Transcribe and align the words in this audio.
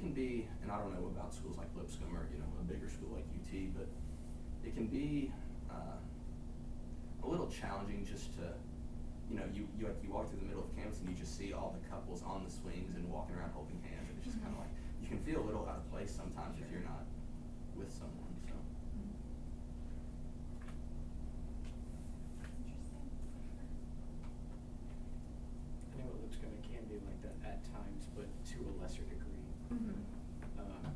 it 0.00 0.08
can 0.08 0.12
be, 0.16 0.48
and 0.62 0.72
I 0.72 0.78
don't 0.80 0.96
know 0.96 1.12
about 1.12 1.34
schools 1.34 1.58
like 1.58 1.68
Lipscomb 1.76 2.16
or, 2.16 2.24
you 2.32 2.40
know, 2.40 2.48
a 2.56 2.64
bigger 2.64 2.88
school 2.88 3.12
like 3.12 3.28
UT, 3.36 3.52
but 3.76 3.84
it 4.64 4.74
can 4.74 4.86
be, 4.86 5.30
uh, 5.68 6.00
a 7.22 7.28
little 7.28 7.48
challenging 7.52 8.06
just 8.08 8.32
to, 8.40 8.48
you 9.28 9.36
know, 9.36 9.44
you, 9.52 9.68
you, 9.76 9.84
like, 9.84 10.00
you 10.02 10.08
walk 10.08 10.30
through 10.32 10.40
the 10.40 10.48
middle 10.48 10.64
of 10.64 10.72
campus 10.74 11.00
and 11.04 11.10
you 11.12 11.14
just 11.14 11.36
see 11.36 11.52
all 11.52 11.76
the 11.76 11.84
couples 11.92 12.22
on 12.24 12.44
the 12.48 12.50
swings 12.50 12.96
and 12.96 13.04
walking 13.12 13.36
around 13.36 13.52
holding 13.52 13.76
hands, 13.84 14.08
and 14.08 14.16
it's 14.16 14.24
just 14.32 14.40
kinda 14.40 14.56
like, 14.56 14.72
you 15.04 15.08
can 15.08 15.20
feel 15.20 15.44
a 15.44 15.44
little 15.44 15.68
out 15.68 15.76
of 15.84 15.86
place 15.92 16.08
sometimes 16.08 16.56
if 16.56 16.64
you're 16.72 16.80
not 16.88 17.04
with 17.76 17.92
someone, 17.92 18.32
so. 18.48 18.56
I 25.92 26.00
know 26.00 26.08
it 26.08 26.20
looks 26.24 26.40
good, 26.40 26.56
it 26.56 26.64
can 26.64 26.88
be 26.88 26.96
like 27.04 27.20
that 27.20 27.36
at 27.44 27.60
times, 27.68 28.08
but 28.16 28.24
to 28.24 28.56
a 28.64 28.72
lesser 28.80 29.04
degree. 29.04 29.44
Mhm. 29.70 29.94
Um, 30.58 30.94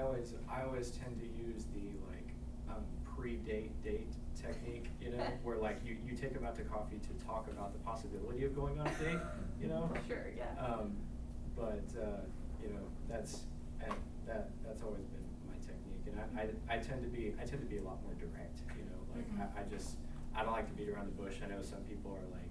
I 0.00 0.02
always, 0.02 0.34
I 0.50 0.62
always 0.62 0.90
tend 0.92 1.20
to 1.20 1.26
use 1.26 1.64
the 1.74 1.84
like, 2.08 2.28
um, 2.70 2.84
pre-date 3.04 3.82
date 3.84 4.08
technique, 4.34 4.86
you 5.00 5.10
know, 5.10 5.22
where 5.42 5.58
like 5.58 5.80
you, 5.84 5.96
you 6.06 6.16
take 6.16 6.32
them 6.32 6.44
out 6.46 6.56
to 6.56 6.62
coffee 6.62 6.98
to 6.98 7.24
talk 7.24 7.46
about 7.52 7.72
the 7.74 7.78
possibility 7.80 8.44
of 8.44 8.56
going 8.56 8.80
on 8.80 8.86
a 8.86 8.90
date, 8.96 9.18
you 9.60 9.68
know? 9.68 9.90
Sure, 10.08 10.24
yeah. 10.36 10.56
Um, 10.56 10.96
but, 11.54 11.84
uh, 12.00 12.24
you 12.62 12.70
know, 12.72 12.80
that's, 13.10 13.42
and 13.84 13.92
that, 14.26 14.48
that's 14.64 14.82
always 14.82 15.04
been 15.04 15.26
my 15.46 15.56
technique, 15.60 16.08
and 16.08 16.16
I, 16.16 16.48
I, 16.48 16.76
I 16.76 16.78
tend 16.80 17.02
to 17.02 17.08
be, 17.08 17.34
I 17.36 17.44
tend 17.44 17.60
to 17.60 17.68
be 17.68 17.76
a 17.76 17.82
lot 17.84 18.00
more 18.02 18.14
direct, 18.16 18.56
you 18.78 18.84
know, 18.88 19.00
like, 19.14 19.28
Mhm. 19.28 19.52
I, 19.56 19.60
I 19.60 19.62
just, 19.68 19.96
I 20.34 20.42
don't 20.44 20.52
like 20.52 20.68
to 20.68 20.72
beat 20.74 20.88
around 20.88 21.12
the 21.12 21.22
bush, 21.22 21.34
I 21.44 21.48
know 21.52 21.60
some 21.60 21.80
people 21.84 22.12
are 22.16 22.28
like, 22.32 22.48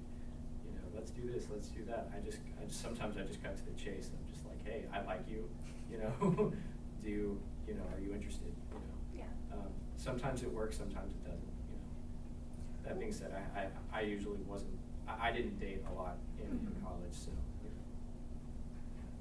you 0.66 0.72
know, 0.78 0.86
let's 0.94 1.10
do 1.10 1.26
this, 1.26 1.48
let's 1.52 1.70
do 1.70 1.84
that, 1.86 2.12
I 2.16 2.20
just, 2.24 2.38
I 2.62 2.66
just, 2.66 2.82
sometimes 2.82 3.18
I 3.18 3.22
just 3.24 3.42
cut 3.42 3.58
to 3.58 3.66
the 3.66 3.74
chase, 3.74 4.14
and 4.14 4.22
I'm 4.22 4.30
just 4.32 4.46
like, 4.46 4.62
hey, 4.66 4.86
I 4.94 5.02
like 5.10 5.26
you, 5.28 5.50
you 5.90 5.98
know, 5.98 6.54
do 7.04 7.10
you, 7.10 7.40
you 7.68 7.74
know, 7.76 7.84
are 7.96 8.00
you 8.00 8.14
interested, 8.14 8.48
you 8.72 8.80
know? 8.80 9.26
Yeah. 9.26 9.56
Um, 9.56 9.70
sometimes 9.98 10.44
it 10.44 10.52
works, 10.52 10.78
sometimes 10.78 11.14
it 11.14 11.24
doesn't, 11.24 11.54
you 11.70 11.78
know. 11.78 11.88
That 12.90 13.00
being 13.00 13.12
said, 13.14 13.32
I, 13.34 13.60
I, 13.60 14.00
I 14.00 14.02
usually 14.02 14.40
wasn't, 14.48 14.78
I, 15.08 15.30
I 15.30 15.32
didn't 15.32 15.60
date 15.60 15.82
a 15.90 15.94
lot 15.94 16.18
in, 16.38 16.46
in 16.50 16.58
Mhm. 16.60 16.84
college, 16.84 17.14
so, 17.14 17.32
you 17.64 17.70
know. 17.72 17.84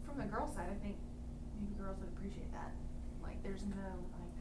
From 0.07 0.19
the 0.19 0.25
girl 0.31 0.47
side, 0.47 0.69
I 0.71 0.79
think 0.83 0.97
maybe 1.61 1.75
girls 1.79 1.99
would 2.01 2.09
appreciate 2.17 2.51
that. 2.53 2.73
Like, 3.23 3.43
there's 3.43 3.63
no 3.63 3.87
like, 4.19 4.37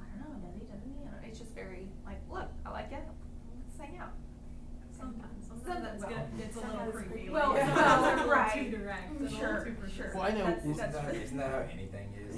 I 0.00 0.18
don't 0.22 0.32
know, 0.42 0.46
does 0.46 0.54
he, 0.54 0.66
doesn't 0.66 0.90
he? 0.90 1.28
It's 1.28 1.38
just 1.38 1.52
very 1.54 1.88
like, 2.04 2.20
look, 2.30 2.48
I 2.64 2.70
like 2.70 2.90
you, 2.90 2.98
let's 2.98 3.78
hang 3.80 3.98
out. 3.98 4.12
Sometimes, 4.96 5.46
Some- 5.46 5.60
sometimes 5.60 5.86
it's 5.94 6.00
well, 6.00 6.10
gonna, 6.10 6.26
it's 6.40 6.56
a 6.56 6.60
little 6.60 6.90
creepy. 6.92 7.10
creepy. 7.10 7.28
like, 7.28 7.42
Well, 7.42 7.54
yeah, 7.56 7.74
well, 7.76 8.04
it's 8.04 8.06
a 8.06 8.16
little 8.16 8.30
right. 8.32 8.70
Too 8.70 8.76
direct, 8.78 9.10
and 9.10 9.20
a 9.20 9.22
little 9.24 9.38
Sure, 9.38 9.64
too 9.64 9.76
sure. 9.94 10.10
Well, 10.14 10.22
I 10.22 10.30
know- 10.30 10.44
That's- 10.46 10.64
Isn't 10.64 10.76
that's 10.76 10.94
Isn't 10.96 11.04
that, 11.04 11.12
true. 11.12 11.20
isn't 11.22 11.36
that 11.36 11.50
how 11.50 11.58
anything 11.58 11.85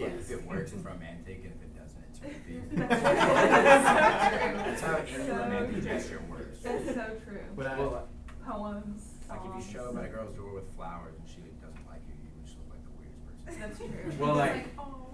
is? 0.00 0.12
Like, 0.12 0.20
if 0.20 0.30
it 0.30 0.46
works, 0.46 0.72
it's 0.72 0.84
romantic, 0.84 1.44
and 1.44 1.52
if 1.54 1.62
it 1.62 1.76
doesn't, 1.76 2.02
it's 2.10 2.18
creepy. 2.18 2.60
That's 2.76 3.02
That's 3.02 4.80
how 4.80 4.96
so 4.96 5.14
any 5.14 5.30
romantic 5.30 5.82
So 5.82 5.88
gesture 5.88 6.22
works. 6.30 6.58
That's 6.62 6.84
so 6.94 7.16
true. 7.26 7.40
But 7.56 7.66
I- 7.66 7.78
Well, 7.78 8.08
Poems, 8.46 9.02
like 9.28 9.40
if 9.44 9.66
you 9.66 9.72
show 9.74 9.84
up 9.90 9.96
at 9.98 10.04
a 10.06 10.08
girl's 10.08 10.34
door 10.34 10.54
with 10.54 10.72
flowers 10.74 11.14
and 11.18 11.28
she 11.28 11.42
doesn't 11.60 11.86
like 11.86 12.00
you, 12.08 12.14
you 12.24 12.30
just 12.42 12.56
look 12.56 12.70
like 12.70 12.82
the 12.84 12.96
weirdest 12.96 13.44
person. 13.44 13.60
That's 13.60 13.78
true. 13.78 14.18
Well, 14.26 14.36
like- 14.36 14.68
oh, 14.78 15.04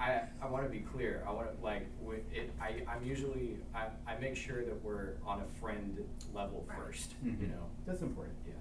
I, 0.00 0.22
I 0.42 0.46
wanna 0.48 0.68
be 0.68 0.80
clear, 0.80 1.22
I 1.26 1.32
wanna, 1.32 1.50
like, 1.62 1.86
wi- 2.00 2.22
it, 2.32 2.52
I, 2.60 2.82
I'm 2.90 3.04
usually, 3.04 3.58
I, 3.74 3.86
I 4.06 4.16
make 4.18 4.36
sure 4.36 4.64
that 4.64 4.82
we're 4.82 5.14
on 5.26 5.40
a 5.40 5.60
friend 5.60 5.98
level 6.32 6.64
Right. 6.68 6.78
first, 6.78 7.14
you 7.22 7.32
Mhm. 7.32 7.50
know? 7.50 7.66
That's 7.86 8.00
important. 8.02 8.36
Yeah. 8.46 8.54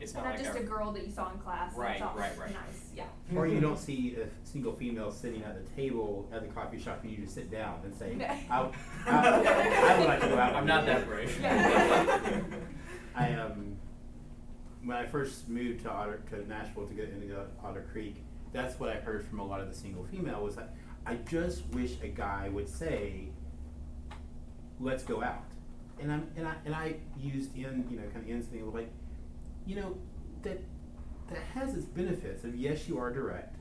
It's 0.00 0.12
And 0.12 0.22
not 0.22 0.28
not 0.30 0.34
like 0.36 0.44
just 0.44 0.56
our- 0.56 0.62
a 0.62 0.66
girl 0.66 0.92
that 0.92 1.04
you 1.04 1.10
saw 1.10 1.32
in 1.32 1.38
class. 1.38 1.72
and 1.72 1.80
Right, 1.82 1.92
it's 1.94 2.02
all 2.02 2.14
right, 2.16 2.38
right. 2.38 2.52
Nice, 2.52 2.90
yeah. 2.94 3.06
Or 3.36 3.46
you 3.48 3.60
don't 3.60 3.78
see 3.78 4.14
a 4.16 4.28
single 4.46 4.72
female 4.72 5.10
sitting 5.10 5.42
at 5.42 5.54
the 5.64 5.70
table 5.74 6.28
at 6.32 6.42
the 6.42 6.48
coffee 6.48 6.78
shop 6.78 7.00
and 7.02 7.10
you 7.10 7.18
just 7.18 7.34
sit 7.34 7.50
down 7.50 7.80
and 7.84 7.92
say, 7.94 8.14
I, 8.50 8.70
I, 9.06 9.10
I 9.10 9.98
would 9.98 10.06
like 10.08 10.20
to 10.20 10.28
go 10.28 10.38
out. 10.38 10.54
I'm 10.54 10.66
not 10.66 10.86
that 10.86 11.06
brave. 11.06 11.36
Yeah. 11.40 12.40
I 13.16 13.32
um, 13.34 13.76
when 14.84 14.96
I 14.96 15.04
first 15.06 15.48
moved 15.48 15.82
to 15.82 15.90
Otter 15.90 16.22
to 16.30 16.46
Nashville 16.48 16.86
to 16.86 16.94
get 16.94 17.08
into 17.10 17.36
Otter 17.64 17.84
Creek, 17.90 18.22
that's 18.52 18.78
what 18.78 18.90
I 18.90 18.94
heard 19.00 19.26
from 19.26 19.40
a 19.40 19.44
lot 19.44 19.60
of 19.60 19.68
the 19.68 19.74
single 19.74 20.04
female 20.04 20.42
was 20.44 20.54
that 20.54 20.74
I 21.04 21.16
just 21.16 21.66
wish 21.70 21.96
a 22.02 22.08
guy 22.08 22.48
would 22.48 22.68
say, 22.68 23.28
"Let's 24.78 25.02
go 25.02 25.22
out," 25.22 25.44
and 26.00 26.12
I'm 26.12 26.28
and 26.36 26.46
I 26.46 26.54
and 26.64 26.74
I 26.74 26.94
used 27.18 27.56
in 27.56 27.86
you 27.90 27.96
know 27.98 28.04
kind 28.12 28.24
of 28.24 28.30
instinct 28.30 28.72
like, 28.72 28.90
you 29.68 29.76
know, 29.76 29.96
that 30.42 30.58
that 31.28 31.38
has 31.54 31.74
its 31.74 31.84
benefits 31.84 32.42
of 32.44 32.56
yes 32.56 32.88
you 32.88 32.98
are 32.98 33.10
direct, 33.12 33.56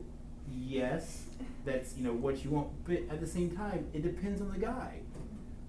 yes 0.50 1.26
that's 1.66 1.98
you 1.98 2.04
know 2.06 2.14
what 2.14 2.44
you 2.46 2.50
want, 2.50 2.70
but 2.86 3.00
at 3.12 3.20
the 3.20 3.28
same 3.28 3.52
time 3.52 3.86
it 3.94 4.02
depends 4.02 4.42
on 4.42 4.50
the 4.52 4.58
guy. 4.58 5.00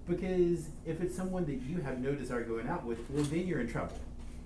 Because 0.07 0.69
if 0.85 1.01
it's 1.01 1.15
someone 1.15 1.45
that 1.45 1.61
you 1.69 1.81
have 1.81 1.99
no 1.99 2.15
desire 2.15 2.41
going 2.43 2.67
out 2.67 2.83
with, 2.83 2.97
well, 3.11 3.23
then 3.25 3.45
you're 3.45 3.59
in 3.59 3.67
trouble. 3.67 3.99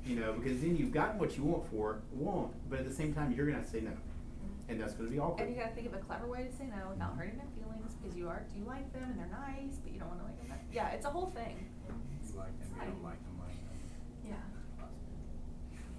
You 0.06 0.18
know, 0.18 0.34
because 0.34 0.60
then 0.60 0.76
you've 0.76 0.92
gotten 0.92 1.18
what 1.18 1.38
you 1.38 1.44
want 1.44 1.70
for 1.72 2.00
want, 2.12 2.52
but 2.70 2.80
at 2.80 2.86
the 2.86 2.94
same 2.94 3.14
time, 3.14 3.32
you're 3.32 3.46
gonna 3.46 3.60
have 3.60 3.68
to 3.68 3.72
say 3.72 3.80
no, 3.80 3.92
and 4.68 4.82
that's 4.82 4.94
gonna 4.94 5.10
be 5.10 5.20
awkward. 5.20 5.48
And 5.48 5.56
you 5.56 5.62
gotta 5.62 5.74
think 5.76 5.88
of 5.88 5.94
a 5.94 6.00
clever 6.00 6.28
way 6.28 6.44
to 6.44 6.52
say 6.58 6.66
no 6.66 6.90
without 6.90 7.16
hurting 7.16 7.38
their 7.38 7.48
feelings, 7.56 7.94
because 8.02 8.18
you 8.18 8.28
are, 8.28 8.42
you 8.58 8.66
like 8.66 8.92
them 8.92 9.04
and 9.04 9.18
they're 9.18 9.32
nice, 9.32 9.78
but 9.82 9.94
you 9.94 10.00
don't 10.00 10.10
wanna 10.10 10.24
like 10.24 10.38
them. 10.42 10.50
back. 10.50 10.66
Yeah, 10.74 10.90
it's 10.90 11.06
a 11.06 11.10
whole 11.10 11.28
thing. 11.28 11.56
You 11.88 12.40
like 12.40 12.52
them, 12.60 12.68
you 12.76 12.82
don't 12.92 13.04
like 13.04 13.24
them, 13.24 13.38
like 13.40 13.56
them. 13.56 14.36
Yeah. 14.36 14.63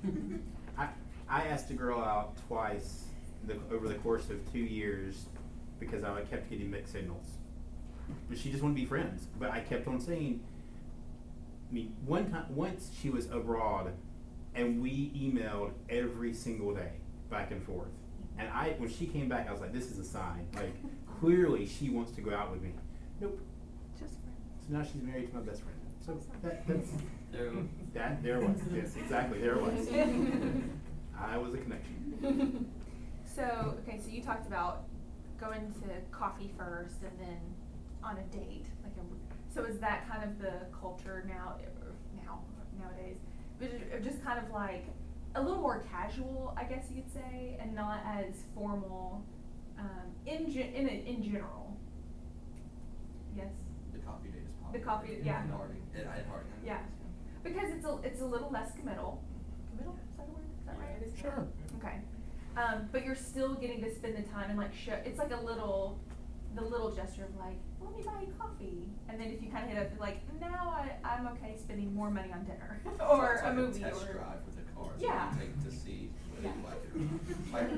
I 0.79 0.89
I 1.29 1.43
asked 1.49 1.71
a 1.71 1.75
girl 1.75 2.01
out 2.01 2.37
twice 2.49 3.05
the, 3.47 3.57
over 3.73 3.89
the 3.89 3.95
course 3.95 4.31
of 4.31 4.53
two 4.53 4.59
years 4.59 5.27
because 5.81 6.05
I 6.05 6.23
kept 6.23 6.51
getting 6.51 6.71
mixed 6.71 6.93
signals, 6.93 7.27
but 8.29 8.39
she 8.39 8.51
just 8.51 8.63
wanted 8.63 8.77
to 8.77 8.81
be 8.83 8.87
friends. 8.87 9.27
But 9.39 9.51
I 9.51 9.61
kept 9.61 9.87
on 9.89 10.01
saying. 10.01 10.41
I 11.71 11.75
mean, 11.75 11.97
one 12.05 12.31
time, 12.31 12.45
once 12.51 12.91
she 13.01 13.11
was 13.11 13.27
abroad, 13.31 13.93
and 14.55 14.81
we 14.81 15.11
emailed 15.17 15.73
every 15.89 16.33
single 16.33 16.75
day, 16.75 16.93
back 17.31 17.51
and 17.51 17.65
forth. 17.65 17.89
And 18.39 18.49
I, 18.49 18.75
when 18.79 18.91
she 18.91 19.07
came 19.07 19.29
back, 19.29 19.49
I 19.49 19.53
was 19.53 19.61
like, 19.61 19.73
"This 19.73 19.91
is 19.91 19.99
a 19.99 20.05
sign. 20.05 20.47
Like, 20.55 20.75
clearly 21.21 21.67
she 21.67 21.91
wants 21.91 22.13
to 22.13 22.21
go 22.21 22.35
out 22.35 22.53
with 22.53 22.63
me." 22.63 22.73
Nope. 23.21 23.39
Just 23.99 24.15
friends. 24.21 24.67
So 24.67 24.77
now 24.77 24.83
she's 24.83 25.03
married 25.03 25.31
to 25.31 25.37
my 25.37 25.43
best 25.43 25.63
friend. 25.63 25.79
So 26.05 26.19
that, 26.43 26.67
that's 26.67 26.91
There 27.35 27.51
we 27.51 27.57
go. 27.57 27.69
that. 27.95 28.23
There 28.23 28.37
it 28.41 28.49
was. 28.49 28.59
Yes, 28.73 28.97
exactly. 28.97 29.41
There 29.41 29.57
it 29.57 29.63
was. 29.63 29.89
I 31.19 31.37
was 31.37 31.55
a 31.55 31.59
connection. 31.59 32.71
So, 33.25 33.75
okay, 33.87 34.01
so 34.01 34.09
you 34.11 34.23
talked 34.23 34.47
about 34.47 34.85
going 35.41 35.73
to 35.83 35.89
coffee 36.17 36.53
first 36.57 37.03
and 37.03 37.19
then 37.19 37.39
on 38.03 38.17
a 38.19 38.23
date, 38.37 38.67
like 38.85 38.93
a, 38.99 39.53
so 39.55 39.65
is 39.65 39.79
that 39.81 40.09
kind 40.09 40.23
of 40.23 40.39
the 40.39 40.53
culture 40.79 41.25
now, 41.29 41.55
eh, 41.61 41.67
now, 42.25 42.41
nowadays? 42.79 43.17
But 43.59 43.69
it- 43.69 43.91
it 43.93 44.05
just 44.05 44.23
kind 44.23 44.39
of 44.45 44.51
like 44.53 44.85
a 45.35 45.43
little 45.43 45.61
more 45.61 45.81
casual, 45.91 46.55
I 46.57 46.65
guess 46.65 46.87
you 46.91 47.03
could 47.03 47.13
say, 47.13 47.57
and 47.61 47.75
not 47.75 48.01
as 48.07 48.45
formal, 48.55 49.25
um, 49.79 49.87
in 50.27 50.49
gen- 50.53 50.73
in, 50.75 50.89
in 50.89 51.23
general. 51.25 51.77
Yes? 53.37 53.49
The 53.93 53.99
coffee 54.01 54.29
date 54.29 54.43
is 54.47 54.55
popular. 54.63 54.79
The 54.79 54.85
coffee- 54.85 55.23
yeah. 55.25 55.41
At 55.43 55.51
Harding, 55.51 55.83
at, 55.97 56.01
at 56.03 56.27
Harding. 56.27 56.53
Yeah. 56.65 56.79
It 57.45 57.49
is, 57.49 57.55
Because 57.55 57.71
it's 57.71 57.87
a, 57.87 57.99
it's 58.03 58.21
a 58.21 58.25
little 58.27 58.51
less 58.51 58.73
committal. 58.79 59.23
Committal, 59.71 59.95
is 59.95 60.17
that 60.17 60.27
a 60.27 60.31
word? 60.33 60.45
Is 60.61 60.67
that 60.67 60.79
right? 60.79 60.89
Yeah, 61.01 61.07
it 61.07 61.13
is. 61.15 61.21
Sure. 61.21 61.47
Okay. 61.79 61.97
Um, 62.57 62.89
but 62.93 63.05
you're 63.05 63.17
still 63.17 63.55
getting 63.55 63.81
to 63.83 63.93
spend 63.95 64.17
the 64.17 64.23
time 64.31 64.51
and 64.51 64.59
like 64.59 64.75
show, 64.75 64.97
it's 65.05 65.19
like 65.19 65.33
a 65.33 65.41
little, 65.41 65.99
the 66.55 66.63
little 66.63 66.91
gesture 66.93 67.25
of 67.25 67.37
like, 67.37 67.57
let 67.81 67.97
me 67.97 68.03
buy 68.03 68.21
you 68.21 68.33
coffee. 68.39 68.89
And 69.09 69.21
then 69.21 69.29
if 69.29 69.43
you 69.43 69.51
kind 69.51 69.65
of 69.65 69.71
hit 69.77 69.79
up, 69.93 70.01
like, 70.01 70.19
now 70.41 70.73
I, 70.77 70.93
I'm 71.07 71.27
okay 71.29 71.57
spending 71.59 71.95
more 71.95 72.11
money 72.11 72.33
on 72.33 72.45
dinner 72.45 72.81
So 72.99 73.05
or 73.07 73.33
it's 73.35 73.43
a 73.43 73.47
like 73.47 73.55
movie 73.57 73.81
test 73.81 74.03
or. 74.09 74.13
drive 74.13 74.39
with 74.47 74.59
a 74.59 74.73
car. 74.79 74.91
so 74.97 75.05
Yeah. 75.05 75.33
you 75.35 75.41
take 75.41 75.65
to 75.65 75.71
see 75.77 76.11
whether 76.33 76.55
you 76.55 76.65
like 76.65 76.85
it 76.85 76.95
or 76.95 76.99
not. 77.01 77.53
Like, 77.53 77.71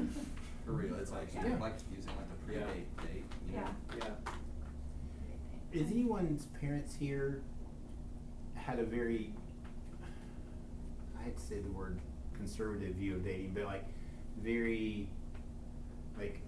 for 0.66 0.72
real, 0.72 0.94
it's 0.96 1.10
like, 1.10 1.32
Yeah. 1.34 1.56
like 1.58 1.74
using 1.94 2.10
like 2.16 2.26
a 2.26 2.52
Yeah. 2.52 2.64
pre-date 2.66 2.96
date, 2.98 3.24
you 3.48 3.56
know? 3.56 3.66
Yeah. 3.98 3.98
Yeah. 5.72 5.80
Is 5.80 5.90
anyone's 5.90 6.46
parents 6.60 6.94
here 6.94 7.40
had 8.54 8.78
a 8.78 8.84
very, 8.84 9.32
I'd 11.26 11.38
say 11.38 11.58
the 11.58 11.70
word 11.70 11.98
conservative 12.34 12.94
view 12.94 13.16
of 13.16 13.24
dating, 13.24 13.52
but 13.54 13.64
like 13.64 13.84
very, 14.42 15.08
like, 16.18 16.40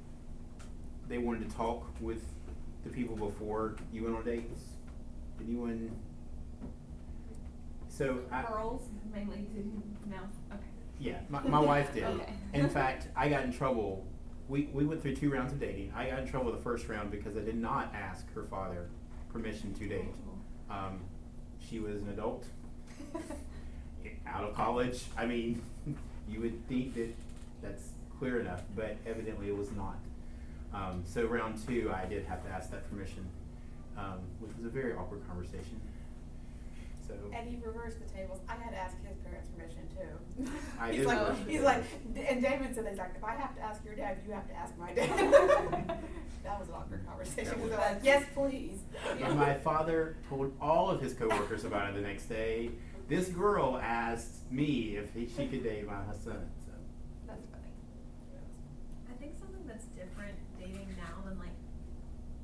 they 1.09 1.19
wanted 1.19 1.49
to 1.49 1.57
talk 1.57 1.87
with 2.01 2.23
the 2.85 2.91
people 2.91 3.17
before 3.17 3.77
you 3.93 4.05
went 4.05 4.17
on 4.17 4.25
dates? 4.25 4.61
Anyone? 5.41 5.91
So 7.89 8.21
I. 8.31 8.43
Girls 8.43 8.83
mainly 9.13 9.39
do, 9.55 9.83
no, 10.07 10.17
okay. 10.53 10.63
Yeah, 11.01 11.19
my, 11.29 11.41
my 11.43 11.61
wife 11.61 11.95
did. 11.95 12.05
Okay. 12.05 12.33
In 12.55 12.69
fact, 12.69 13.09
I 13.17 13.29
got 13.29 13.45
in 13.45 13.53
trouble. 13.53 14.07
We, 14.49 14.69
we 14.73 14.85
went 14.85 15.03
through 15.03 15.15
two 15.15 15.31
rounds 15.31 15.53
of 15.53 15.61
dating. 15.61 15.93
I 15.95 16.09
got 16.11 16.21
in 16.21 16.27
trouble 16.27 16.51
the 16.51 16.59
first 16.59 16.89
round 16.89 17.11
because 17.11 17.37
I 17.37 17.41
did 17.41 17.57
not 17.57 17.95
ask 17.95 18.33
her 18.35 18.45
father 18.45 18.89
permission 19.31 19.75
to 19.75 19.87
date. 19.87 20.15
Um, 20.71 21.01
she 21.61 21.79
was 21.81 22.03
an 22.03 22.09
adult, 22.11 22.47
out 24.27 24.45
of 24.45 24.55
college. 24.55 25.05
I 25.17 25.27
mean, 25.27 25.63
you 26.29 26.41
would 26.41 26.67
think 26.69 26.95
that 26.95 27.15
that's 27.63 27.89
clear 28.19 28.41
enough, 28.41 28.63
but 28.77 28.97
evidently 29.07 29.49
it 29.49 29.57
was 29.57 29.73
not. 29.73 29.99
Um, 30.75 31.03
so 31.07 31.25
round 31.25 31.65
two, 31.67 31.93
I 31.95 32.05
did 32.05 32.27
have 32.27 32.45
to 32.45 32.51
ask 32.51 32.71
that 32.71 32.89
permission, 32.91 33.27
um, 33.97 34.19
which 34.41 34.55
was 34.57 34.67
a 34.67 34.69
very 34.69 34.93
awkward 34.93 35.27
conversation. 35.27 35.81
So. 37.07 37.15
And 37.33 37.49
he 37.49 37.57
reversed 37.65 37.97
the 38.01 38.13
tables. 38.13 38.39
I 38.49 38.53
had 38.63 38.73
to 38.73 38.77
ask 38.77 38.95
his 39.03 39.17
parents' 39.25 39.49
permission 39.57 39.89
too. 39.97 40.51
I 40.79 40.89
he's 40.93 40.99
did 40.99 41.07
like, 41.07 41.49
he's 41.49 41.63
like, 41.63 41.85
and 42.15 42.43
David 42.43 42.75
said, 42.75 42.87
he's 42.87 42.99
like, 42.99 43.15
if 43.17 43.25
I 43.25 43.35
have 43.35 43.57
to 43.57 43.63
ask 43.63 43.83
your 43.83 43.95
dad, 43.95 44.19
you 44.27 44.35
have 44.35 44.47
to 44.49 44.55
ask 44.55 44.77
my 44.77 44.93
dad. 44.93 45.09
that 46.45 46.61
was 46.61 46.69
an 46.69 46.75
awkward 46.75 47.07
conversation. 47.07 47.63
Was. 47.63 47.71
like, 47.71 48.01
yes, 48.03 48.27
please. 48.35 48.81
And 49.23 49.39
my 49.39 49.55
father 49.55 50.17
told 50.29 50.53
all 50.61 50.91
of 50.91 51.01
his 51.01 51.15
coworkers 51.15 51.65
about 51.65 51.89
it 51.89 51.95
the 51.95 52.03
next 52.03 52.27
day. 52.27 52.71
This 53.09 53.29
girl 53.29 53.81
asked 53.83 54.45
me 54.53 54.97
if 55.01 55.15
he, 55.15 55.25
she 55.29 55.49
could 55.49 55.65
date 55.65 55.87
my 55.87 56.05
son. 56.13 56.45
So. 56.69 56.73
That's 57.27 57.45
funny. 57.49 57.73
I 59.09 59.15
think 59.17 59.33
something 59.41 59.65
that's 59.67 59.87
different 59.97 60.37
dating 60.61 60.93
now 61.01 61.25
than 61.25 61.39
like, 61.41 61.57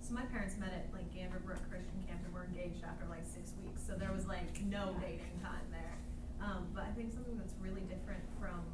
so 0.01 0.15
my 0.17 0.25
parents 0.33 0.57
met 0.57 0.73
at 0.73 0.89
like 0.97 1.05
Ganderbrook 1.13 1.61
Christian 1.69 2.01
Camp 2.09 2.25
and 2.25 2.33
were 2.33 2.49
engaged 2.49 2.81
after 2.81 3.05
like 3.13 3.29
six 3.29 3.53
weeks, 3.61 3.85
so 3.85 3.93
there 3.93 4.13
was 4.13 4.25
like 4.25 4.49
no 4.65 4.97
dating 5.05 5.37
time 5.45 5.69
there. 5.69 5.97
Um, 6.41 6.69
but 6.73 6.85
I 6.89 6.93
think 6.97 7.13
something 7.13 7.37
that's 7.37 7.55
really 7.61 7.85
different 7.85 8.25
from 8.41 8.65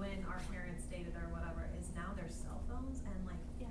when 0.00 0.24
our 0.24 0.40
parents 0.48 0.84
dated 0.88 1.12
or 1.20 1.28
whatever 1.36 1.68
is 1.76 1.92
now 1.92 2.16
there's 2.16 2.34
cell 2.34 2.64
phones 2.68 3.04
and 3.04 3.16
like, 3.28 3.40
Yeah. 3.60 3.68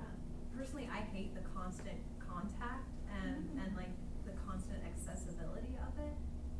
personally, 0.53 0.85
I 0.85 1.01
hate 1.09 1.33
the 1.33 1.41
constant 1.57 1.97
contact 2.21 2.94
and, 3.09 3.41
Mhm. 3.57 3.65
and 3.65 3.69
like 3.75 3.91
the 4.25 4.31
constant 4.45 4.81
accessibility 4.85 5.74
of 5.81 5.94
it. 5.97 6.13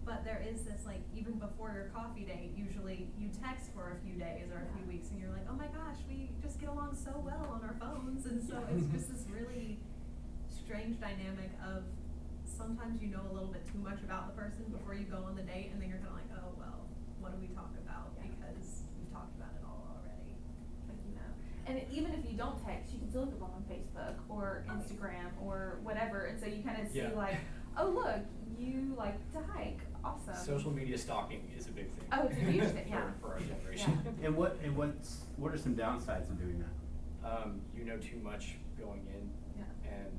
But 0.06 0.26
there 0.26 0.44
is 0.44 0.64
this 0.64 0.86
like, 0.86 1.00
even 1.16 1.40
before 1.40 1.72
your 1.72 1.88
coffee 1.96 2.24
date, 2.28 2.52
usually 2.56 3.08
you 3.18 3.30
text 3.42 3.72
for 3.74 3.96
a 3.96 3.98
few 4.04 4.20
days 4.20 4.52
or 4.52 4.60
a 4.68 4.70
few 4.76 4.84
weeks 4.86 5.10
and 5.12 5.20
you're 5.20 5.32
like, 5.32 5.48
oh 5.50 5.56
my 5.56 5.68
gosh, 5.72 6.04
we 6.10 6.30
just 6.42 6.60
get 6.60 6.70
along 6.70 6.96
so 6.96 7.16
well 7.24 7.48
on 7.56 7.64
our 7.64 7.76
phones. 7.80 8.26
And 8.26 8.44
so 8.44 8.60
it's 8.76 8.88
just 8.92 9.08
this 9.12 9.24
really 9.32 9.80
strange 10.52 11.00
dynamic 11.00 11.52
of 11.64 11.84
sometimes 12.44 13.02
you 13.02 13.10
know 13.10 13.24
a 13.32 13.34
little 13.34 13.50
bit 13.50 13.64
too 13.72 13.80
much 13.80 14.00
about 14.04 14.28
the 14.28 14.36
person 14.40 14.66
before 14.72 14.94
you 14.94 15.04
go 15.08 15.24
on 15.24 15.36
the 15.36 15.42
date 15.44 15.72
and 15.74 15.82
then 15.82 15.88
you're 15.90 15.98
kind 16.04 16.12
of 16.12 16.20
like, 16.20 16.32
oh, 16.36 16.52
well, 16.60 16.84
what 17.24 17.32
do 17.32 17.40
we 17.40 17.48
talk 17.56 17.72
about? 17.80 18.12
Yeah. 18.20 18.28
Because 18.28 18.84
we've 19.00 19.08
talked 19.12 19.34
about 19.40 19.56
it 19.56 19.64
all 19.64 19.88
already. 19.88 20.36
Like, 20.92 21.00
you 21.08 21.16
know, 21.16 21.32
and 21.64 21.80
even 21.96 22.12
if 22.12 22.28
you 22.30 22.36
don't 22.38 22.60
text, 22.68 22.92
you 22.92 23.00
can 23.00 23.08
still 23.10 23.24
look 23.24 23.40
them 23.40 23.48
on 23.56 23.64
Facebook 23.72 24.20
or 24.28 24.68
Oh, 24.68 24.76
yeah. 24.76 24.80
Instagram 24.84 25.32
or 25.40 25.80
whatever, 25.82 26.28
and 26.28 26.36
so 26.40 26.46
you 26.46 26.60
kind 26.62 26.84
of 26.84 26.92
see 26.92 27.00
Yeah. 27.08 27.16
like, 27.16 27.40
oh 27.80 27.88
look, 27.90 28.20
you 28.60 28.94
like 28.98 29.18
to 29.34 29.40
hike, 29.52 29.80
awesome. 30.04 30.36
Social 30.36 30.72
media 30.72 30.98
stalking 30.98 31.50
is 31.58 31.68
a 31.68 31.72
big 31.72 31.90
thing. 31.92 32.06
Oh, 32.12 32.24
it's 32.28 32.38
a 32.38 32.40
huge 32.42 32.64
thing, 32.66 32.86
for- 32.86 32.90
yeah. 32.96 33.12
For 33.22 33.34
our 33.34 33.40
generation. 33.40 34.00
Yeah. 34.06 34.12
And 34.28 34.36
what 34.38 34.58
and 34.64 34.76
what's 34.76 35.26
what 35.38 35.54
are 35.54 35.58
some 35.58 35.76
downsides 35.76 36.30
of 36.30 36.40
doing 36.40 36.60
that? 36.64 36.74
Um, 37.28 37.62
you 37.76 37.84
know 37.86 37.98
too 37.98 38.20
much 38.24 38.56
going 38.80 39.06
in. 39.08 39.30
Yeah. 39.58 39.64
And, 39.88 40.12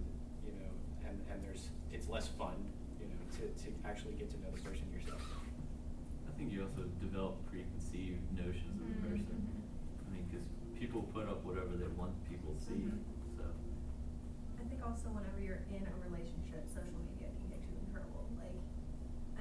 you 0.47 0.53
know, 0.57 0.71
and, 1.09 1.21
and 1.31 1.43
there's, 1.45 1.69
it's 1.93 2.09
less 2.09 2.29
fun, 2.29 2.55
you 3.01 3.07
know, 3.11 3.21
to, 3.37 3.45
to 3.65 3.69
actually 3.85 4.15
get 4.15 4.31
to 4.31 4.39
know 4.41 4.49
the 4.55 4.63
person 4.63 4.87
yourself. 4.95 5.21
I 5.21 6.33
think 6.39 6.53
you 6.53 6.63
also 6.65 6.87
develop 7.03 7.37
preconceived 7.51 8.23
notions 8.33 8.79
of 8.81 8.89
the 8.89 8.95
Mhm, 9.05 9.11
person. 9.11 9.37
mhm. 9.37 9.61
I 10.01 10.09
mean, 10.17 10.25
because 10.31 10.47
people 10.79 11.03
put 11.13 11.29
up 11.29 11.45
whatever 11.45 11.77
they 11.77 11.91
want 11.99 12.15
people 12.31 12.55
to 12.57 12.61
see, 12.65 12.89
Mhm. 12.89 13.03
so. 13.37 13.45
I 13.45 14.65
think 14.71 14.81
also 14.87 15.11
whenever 15.13 15.41
you're 15.45 15.61
in 15.69 15.85
a 15.85 15.95
relationship, 16.09 16.65
social 16.73 17.03
media 17.05 17.29
can 17.37 17.47
get 17.53 17.61
you 17.69 17.75
in 17.85 17.87
trouble. 17.93 18.25
Like, 18.41 18.57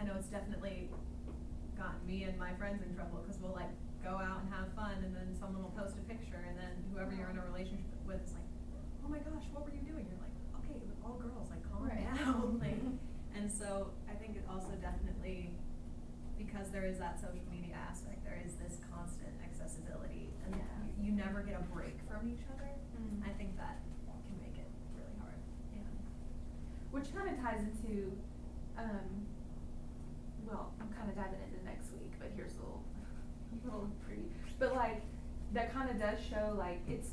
I 0.03 0.05
know 0.05 0.19
it's 0.19 0.27
definitely 0.27 0.91
gotten 1.79 2.03
me 2.03 2.27
and 2.27 2.35
my 2.35 2.51
friends 2.59 2.83
in 2.83 2.91
trouble 2.91 3.23
because 3.23 3.39
we'll 3.39 3.55
like 3.55 3.71
go 4.03 4.19
out 4.19 4.43
and 4.43 4.51
have 4.51 4.67
fun 4.75 4.99
and 4.99 5.15
then 5.15 5.31
someone 5.31 5.63
will 5.63 5.71
post 5.79 5.95
a 5.95 6.03
picture 6.11 6.43
and 6.43 6.59
then 6.59 6.75
whoever 6.91 7.15
you're 7.15 7.31
in 7.31 7.39
a 7.39 7.45
relationship 7.47 7.87
with 8.03 8.19
is 8.19 8.35
like, 8.35 8.43
oh 8.99 9.07
my 9.07 9.23
gosh, 9.23 9.47
what 9.55 9.63
were 9.63 9.71
you 9.71 9.79
doing? 9.87 10.03
You're 10.11 10.19
like, 10.19 10.35
okay, 10.59 10.83
but 10.83 10.99
all 11.07 11.15
girls, 11.15 11.47
like 11.47 11.63
calm 11.71 11.87
Right. 11.87 12.03
down. 12.19 12.59
like, 12.67 12.83
and 13.39 13.47
so 13.47 13.95
I 14.11 14.19
think 14.19 14.35
it 14.35 14.43
also 14.51 14.75
definitely, 14.83 15.55
because 16.35 16.67
there 16.75 16.83
is 16.83 16.99
that 16.99 17.15
social 17.23 17.47
media 17.47 17.79
aspect, 17.79 18.27
there 18.27 18.43
is 18.43 18.59
this 18.59 18.83
constant 18.91 19.31
accessibility 19.39 20.35
and 20.43 20.51
Yeah. 20.59 20.67
you, 20.99 21.07
you 21.07 21.11
never 21.15 21.47
get 21.47 21.55
a 21.55 21.63
break 21.71 21.95
from 22.11 22.27
each 22.27 22.43
other. 22.51 22.67
Mhm. 22.99 23.23
I 23.23 23.31
think 23.39 23.55
that 23.55 23.79
can 24.27 24.35
make 24.43 24.59
it 24.59 24.67
really 24.99 25.15
hard. 25.23 25.39
Yeah. 25.71 25.87
Which 26.91 27.07
kind 27.15 27.31
of 27.31 27.39
ties 27.39 27.63
into, 27.63 28.11
um, 28.75 29.31
kind 31.03 31.17
of 31.17 31.23
diving 31.23 31.39
into 31.43 31.65
next 31.65 31.91
week, 31.91 32.13
but 32.17 32.31
here's 32.35 32.53
a 32.55 32.63
little, 32.63 32.83
little 33.65 33.89
preview. 34.07 34.31
But 34.57 34.75
like, 34.75 35.01
that 35.51 35.73
kind 35.73 35.89
of 35.89 35.99
does 35.99 36.17
show 36.23 36.55
like 36.57 36.79
it's, 36.87 37.09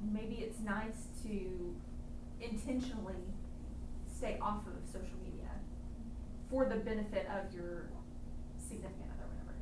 maybe 0.00 0.36
it's 0.36 0.60
nice 0.60 1.10
to 1.26 1.74
intentionally 2.40 3.26
stay 4.06 4.38
off 4.40 4.62
of 4.66 4.78
social 4.86 5.18
media 5.24 5.50
for 6.48 6.66
the 6.66 6.76
benefit 6.76 7.26
of 7.34 7.52
your 7.52 7.90
significant 8.56 9.10
other, 9.18 9.26
whatever. 9.26 9.58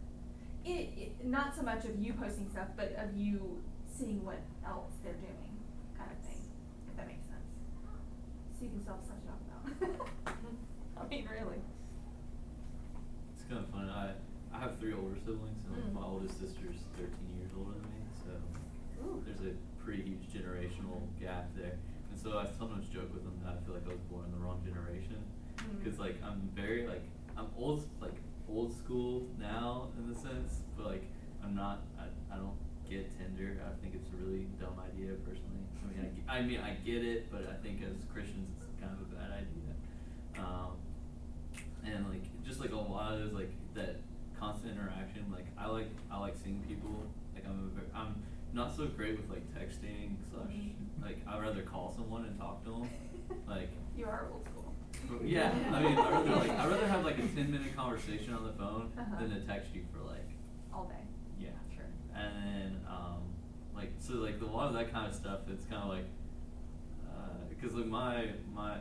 It, 0.64 0.92
it, 0.98 1.24
not 1.24 1.56
so 1.56 1.62
much 1.62 1.86
of 1.86 1.98
you 1.98 2.12
posting 2.12 2.50
stuff, 2.50 2.68
but 2.76 2.94
of 2.98 3.16
you 3.16 3.62
seeing 3.88 4.24
what 4.26 4.40
else 4.66 4.92
they're 5.02 5.14
doing, 5.14 5.56
kind 5.96 6.10
of 6.12 6.18
thing, 6.28 6.42
if 6.86 6.96
that 6.98 7.06
makes 7.06 7.24
sense. 7.24 7.48
So 8.58 8.64
you 8.64 8.70
can 8.70 8.82
still 8.82 8.94
have 8.94 9.04
stuff 9.04 9.16
to 9.24 9.84
about. 9.86 10.44
I 11.00 11.08
mean, 11.08 11.26
really. 11.32 11.62
It's 13.48 13.54
kind 13.56 13.64
of 13.64 13.72
fun. 13.72 13.88
I, 13.88 14.12
I 14.54 14.60
have 14.60 14.76
three 14.78 14.92
older 14.92 15.16
siblings, 15.24 15.64
and 15.72 15.80
Mm. 15.88 15.94
my 15.96 16.04
oldest 16.04 16.36
sister's 16.38 16.76
13 17.00 17.08
years 17.40 17.48
older 17.56 17.72
than 17.80 17.88
me, 17.88 18.04
so 18.12 18.28
Ooh. 19.08 19.22
there's 19.24 19.40
a 19.40 19.56
pretty 19.82 20.02
huge 20.02 20.28
generational 20.28 21.00
gap 21.18 21.48
there. 21.56 21.78
And 22.10 22.20
so 22.20 22.36
I 22.36 22.44
sometimes 22.58 22.88
joke 22.92 23.08
with 23.14 23.24
them 23.24 23.40
that 23.42 23.56
I 23.56 23.64
feel 23.64 23.72
like 23.72 23.86
I 23.88 23.92
was 23.96 24.04
born 24.12 24.26
in 24.26 24.32
the 24.32 24.44
wrong 24.44 24.60
generation, 24.68 25.16
Mm. 25.56 25.82
because 25.82 25.98
like 25.98 26.20
I'm 26.22 26.50
very 26.54 26.86
like 26.86 27.02
I'm 27.38 27.46
old 27.56 27.88
like 28.02 28.20
old 28.50 28.76
school 28.76 29.26
now 29.40 29.88
in 29.96 30.12
the 30.12 30.18
sense, 30.18 30.60
but 30.76 30.84
like 30.84 31.04
I'm 31.42 31.54
not. 31.54 31.80
I, 31.98 32.04
I 32.34 32.36
don't 32.36 32.54
get 32.88 33.08
Tinder. 33.16 33.56
I 33.64 33.72
think 33.80 33.94
it's 33.94 34.08
a 34.12 34.16
really 34.22 34.44
dumb 34.60 34.76
idea 34.78 35.14
personally. 35.24 35.64
I 35.82 35.86
mean, 35.88 36.22
I, 36.28 36.36
I 36.36 36.42
mean 36.42 36.60
I 36.60 36.74
get 36.84 37.02
it, 37.02 37.30
but 37.32 37.48
I 37.48 37.56
think 37.62 37.80
as 37.82 37.96
Christians 38.12 38.48
it's 38.60 38.66
kind 38.80 38.92
of 38.92 39.00
a 39.00 39.08
bad 39.16 39.30
idea. 39.32 39.72
Um, 40.38 40.76
and 41.84 42.08
like 42.08 42.22
just 42.48 42.60
like 42.60 42.72
a 42.72 42.76
lot 42.76 43.12
of 43.12 43.20
those 43.20 43.32
like 43.32 43.50
that 43.74 43.96
constant 44.40 44.72
interaction 44.72 45.24
like 45.30 45.46
i 45.58 45.66
like 45.66 45.88
i 46.10 46.18
like 46.18 46.34
seeing 46.42 46.60
people 46.66 46.88
like 47.34 47.44
i'm 47.46 47.70
a 47.70 47.74
very, 47.74 47.86
i'm 47.94 48.14
not 48.54 48.74
so 48.74 48.86
great 48.86 49.16
with 49.20 49.28
like 49.28 49.44
texting 49.54 50.16
slash 50.32 50.48
Mhm. 50.50 50.72
like 51.04 51.18
i'd 51.28 51.40
rather 51.42 51.62
call 51.62 51.92
someone 51.94 52.24
and 52.24 52.38
talk 52.38 52.64
to 52.64 52.70
them 52.70 52.88
like 53.48 53.68
You 53.96 54.06
are 54.06 54.28
old 54.32 54.44
school. 54.46 54.72
but 55.10 55.26
yeah 55.28 55.52
i 55.72 55.82
mean 55.82 55.98
i'd 55.98 56.10
rather 56.12 56.36
like 56.36 56.50
i'd 56.50 56.68
rather 56.70 56.86
have 56.88 57.04
like 57.04 57.18
a 57.18 57.22
10 57.26 57.50
minute 57.50 57.76
conversation 57.76 58.32
on 58.32 58.44
the 58.44 58.52
phone 58.52 58.90
Uh-huh. 58.98 59.16
than 59.20 59.30
to 59.30 59.40
text 59.46 59.74
you 59.74 59.84
for 59.92 60.02
like 60.08 60.28
All 60.72 60.84
day. 60.86 61.04
yeah 61.38 61.50
Sure. 61.74 61.84
and 62.14 62.32
then 62.44 62.80
um 62.88 63.20
like 63.76 63.92
so 63.98 64.14
like 64.14 64.40
a 64.40 64.46
lot 64.46 64.68
of 64.68 64.74
that 64.74 64.90
kind 64.92 65.06
of 65.06 65.14
stuff 65.14 65.40
it's 65.52 65.64
kind 65.66 65.82
of 65.82 65.88
like 65.90 66.06
because 67.50 67.74
like 67.74 67.86
my 67.86 68.28
my 68.54 68.76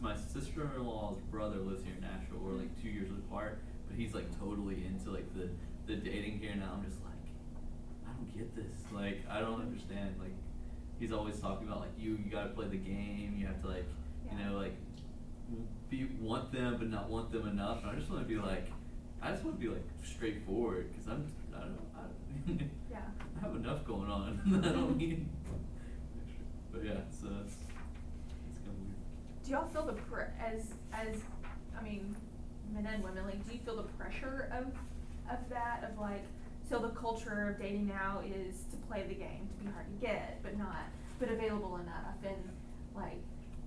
so 0.00 0.06
my 0.06 0.16
sister-in-law's 0.16 1.18
brother 1.30 1.56
lives 1.58 1.84
here 1.84 1.94
in 1.94 2.02
Nashville. 2.02 2.38
We're 2.40 2.52
like 2.52 2.80
two 2.80 2.88
years 2.88 3.10
apart, 3.10 3.60
but 3.88 3.98
he's 3.98 4.14
like 4.14 4.38
totally 4.38 4.86
into 4.86 5.10
like 5.10 5.32
the 5.34 5.48
the 5.86 5.96
dating 5.96 6.38
here 6.38 6.54
now. 6.54 6.78
I'm 6.78 6.84
just 6.88 7.02
like, 7.02 7.12
I 8.08 8.12
don't 8.12 8.36
get 8.36 8.54
this. 8.56 8.78
Like 8.92 9.24
I 9.30 9.40
don't 9.40 9.60
understand. 9.60 10.14
Like 10.18 10.34
he's 10.98 11.12
always 11.12 11.38
talking 11.38 11.66
about 11.68 11.80
like 11.80 11.98
you 11.98 12.18
you 12.24 12.30
got 12.30 12.44
to 12.44 12.50
play 12.50 12.68
the 12.68 12.76
game. 12.76 13.34
You 13.38 13.46
have 13.46 13.60
to 13.62 13.68
like 13.68 13.86
you 14.30 14.38
know 14.44 14.56
like 14.56 14.74
be 15.88 16.08
want 16.20 16.52
them 16.52 16.76
but 16.78 16.88
not 16.88 17.08
want 17.08 17.32
them 17.32 17.48
enough. 17.48 17.82
And 17.82 17.90
I 17.90 17.94
just 17.94 18.10
want 18.10 18.22
to 18.22 18.28
be 18.28 18.40
like. 18.40 18.70
I 19.22 19.32
just 19.32 19.44
want 19.44 19.60
to 19.60 19.60
be 19.60 19.68
like 19.68 19.84
straightforward 20.02 20.90
because 20.90 21.06
I'm 21.08 21.30
I 21.54 21.60
don't 21.60 21.76
I, 21.94 22.64
Yeah. 22.90 23.00
I 23.36 23.40
have 23.44 23.54
enough 23.54 23.84
going 23.86 24.10
on. 24.10 24.40
I 24.64 24.68
don't 24.68 24.96
need. 24.96 25.26
But 26.72 26.84
yeah, 26.84 27.00
so 27.10 27.26
it's 27.44 27.56
it's 28.48 28.58
kind 28.60 28.70
of 28.70 28.78
weird. 28.78 28.94
Do 29.44 29.50
y'all 29.52 29.68
feel 29.68 29.86
the 29.86 29.94
pr- 29.94 30.32
as 30.40 30.72
as 30.92 31.16
I 31.78 31.82
mean, 31.82 32.14
men 32.72 32.86
and 32.86 33.02
women 33.02 33.24
like 33.24 33.44
do 33.46 33.54
you 33.54 33.60
feel 33.64 33.76
the 33.76 33.88
pressure 33.94 34.50
of 34.52 34.66
of 35.32 35.48
that 35.48 35.88
of 35.90 35.98
like 35.98 36.24
so 36.68 36.78
the 36.78 36.90
culture 36.90 37.48
of 37.50 37.60
dating 37.60 37.88
now 37.88 38.20
is 38.24 38.62
to 38.70 38.76
play 38.88 39.04
the 39.08 39.14
game, 39.14 39.48
to 39.48 39.64
be 39.64 39.70
hard 39.72 39.86
to 39.86 40.06
get, 40.06 40.42
but 40.42 40.56
not 40.56 40.84
but 41.18 41.28
available 41.30 41.76
enough 41.76 42.16
and 42.24 42.36
like 42.94 43.20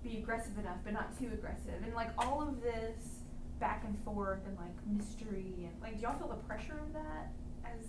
be 0.03 0.17
aggressive 0.17 0.57
enough 0.57 0.77
but 0.83 0.91
not 0.91 1.17
too 1.17 1.29
aggressive 1.33 1.81
and 1.83 1.93
like 1.93 2.09
all 2.17 2.41
of 2.41 2.61
this 2.61 3.19
back 3.59 3.83
and 3.85 3.97
forth 4.03 4.39
and 4.45 4.57
like 4.57 4.75
mystery 4.91 5.53
and 5.59 5.71
like 5.81 5.95
do 5.95 6.01
y'all 6.01 6.17
feel 6.17 6.27
the 6.27 6.35
pressure 6.47 6.79
of 6.85 6.91
that 6.93 7.31
as 7.63 7.85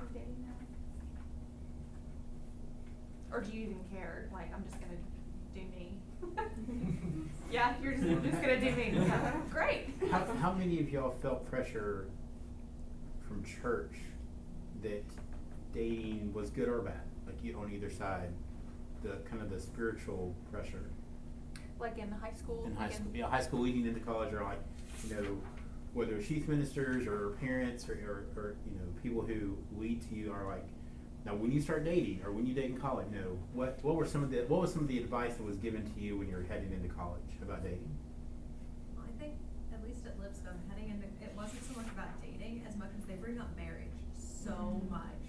with 0.00 0.12
dating 0.12 0.36
now? 0.46 0.54
Or 3.34 3.40
do 3.40 3.52
you 3.52 3.62
even 3.62 3.80
care? 3.92 4.28
Like 4.32 4.52
I'm 4.54 4.64
just 4.64 4.80
gonna 4.80 4.94
do 5.54 5.60
me. 5.60 5.98
yeah, 7.52 7.74
you're 7.82 7.92
just, 7.92 8.04
you're 8.04 8.20
just 8.20 8.40
gonna 8.40 8.60
do 8.60 8.74
me. 8.76 8.92
Yeah, 8.94 9.32
Great. 9.50 9.86
How, 10.10 10.24
how 10.40 10.52
many 10.52 10.80
of 10.80 10.90
y'all 10.90 11.14
felt 11.22 11.48
pressure 11.50 12.08
from 13.26 13.44
church 13.44 13.92
that 14.82 15.04
dating 15.72 16.32
was 16.32 16.50
good 16.50 16.68
or 16.68 16.80
bad, 16.80 17.00
like 17.26 17.42
you 17.42 17.58
on 17.58 17.72
either 17.72 17.90
side, 17.90 18.30
the 19.02 19.16
kind 19.28 19.42
of 19.42 19.50
the 19.50 19.60
spiritual 19.60 20.34
pressure 20.52 20.90
Like 21.78 21.98
in 21.98 22.10
high 22.10 22.32
school. 22.32 22.64
in 22.66 22.74
high 22.74 22.86
like 22.86 22.94
school, 22.94 23.10
yeah, 23.14 23.28
high 23.28 23.42
school 23.42 23.60
leading 23.60 23.86
into 23.86 24.00
college, 24.00 24.32
or 24.32 24.42
like 24.42 24.60
you 25.06 25.14
know 25.14 25.38
whether 25.94 26.16
it's 26.16 26.30
youth 26.30 26.48
ministers 26.48 27.06
or 27.06 27.30
parents 27.40 27.88
or, 27.88 27.92
or, 27.94 28.40
or 28.40 28.54
you 28.66 28.78
know 28.78 28.86
people 29.02 29.22
who 29.22 29.56
lead 29.78 30.00
to 30.08 30.14
you 30.14 30.32
are 30.32 30.46
like 30.46 30.66
now 31.24 31.34
when 31.34 31.50
you 31.52 31.60
start 31.60 31.84
dating 31.84 32.20
or 32.24 32.32
when 32.32 32.46
you 32.46 32.54
date 32.54 32.70
in 32.70 32.78
college, 32.80 33.06
you 33.12 33.18
know 33.20 33.38
what 33.52 33.78
what 33.82 33.96
were 33.96 34.06
some 34.06 34.22
of 34.22 34.30
the 34.30 34.44
what 34.48 34.60
was 34.62 34.72
some 34.72 34.82
of 34.82 34.88
the 34.88 34.98
advice 34.98 35.34
that 35.34 35.44
was 35.44 35.56
given 35.56 35.84
to 35.94 36.00
you 36.00 36.16
when 36.16 36.28
you 36.28 36.36
were 36.36 36.46
heading 36.48 36.72
into 36.72 36.88
college 36.94 37.30
about 37.42 37.62
dating? 37.62 37.90
Well, 38.96 39.06
I 39.06 39.12
think, 39.20 39.34
at 39.72 39.82
least 39.86 40.06
at 40.06 40.18
Lipscomb, 40.20 40.58
heading 40.70 40.90
into, 40.90 41.06
it 41.22 41.32
wasn't 41.36 41.62
so 41.64 41.74
much 41.76 41.90
about 41.92 42.08
dating 42.22 42.64
as 42.68 42.76
much 42.76 42.90
as 42.98 43.04
they 43.04 43.14
bring 43.14 43.38
up 43.38 43.48
marriage 43.56 43.92
so 44.16 44.80
Mhm. 44.82 44.90
much. 44.90 45.22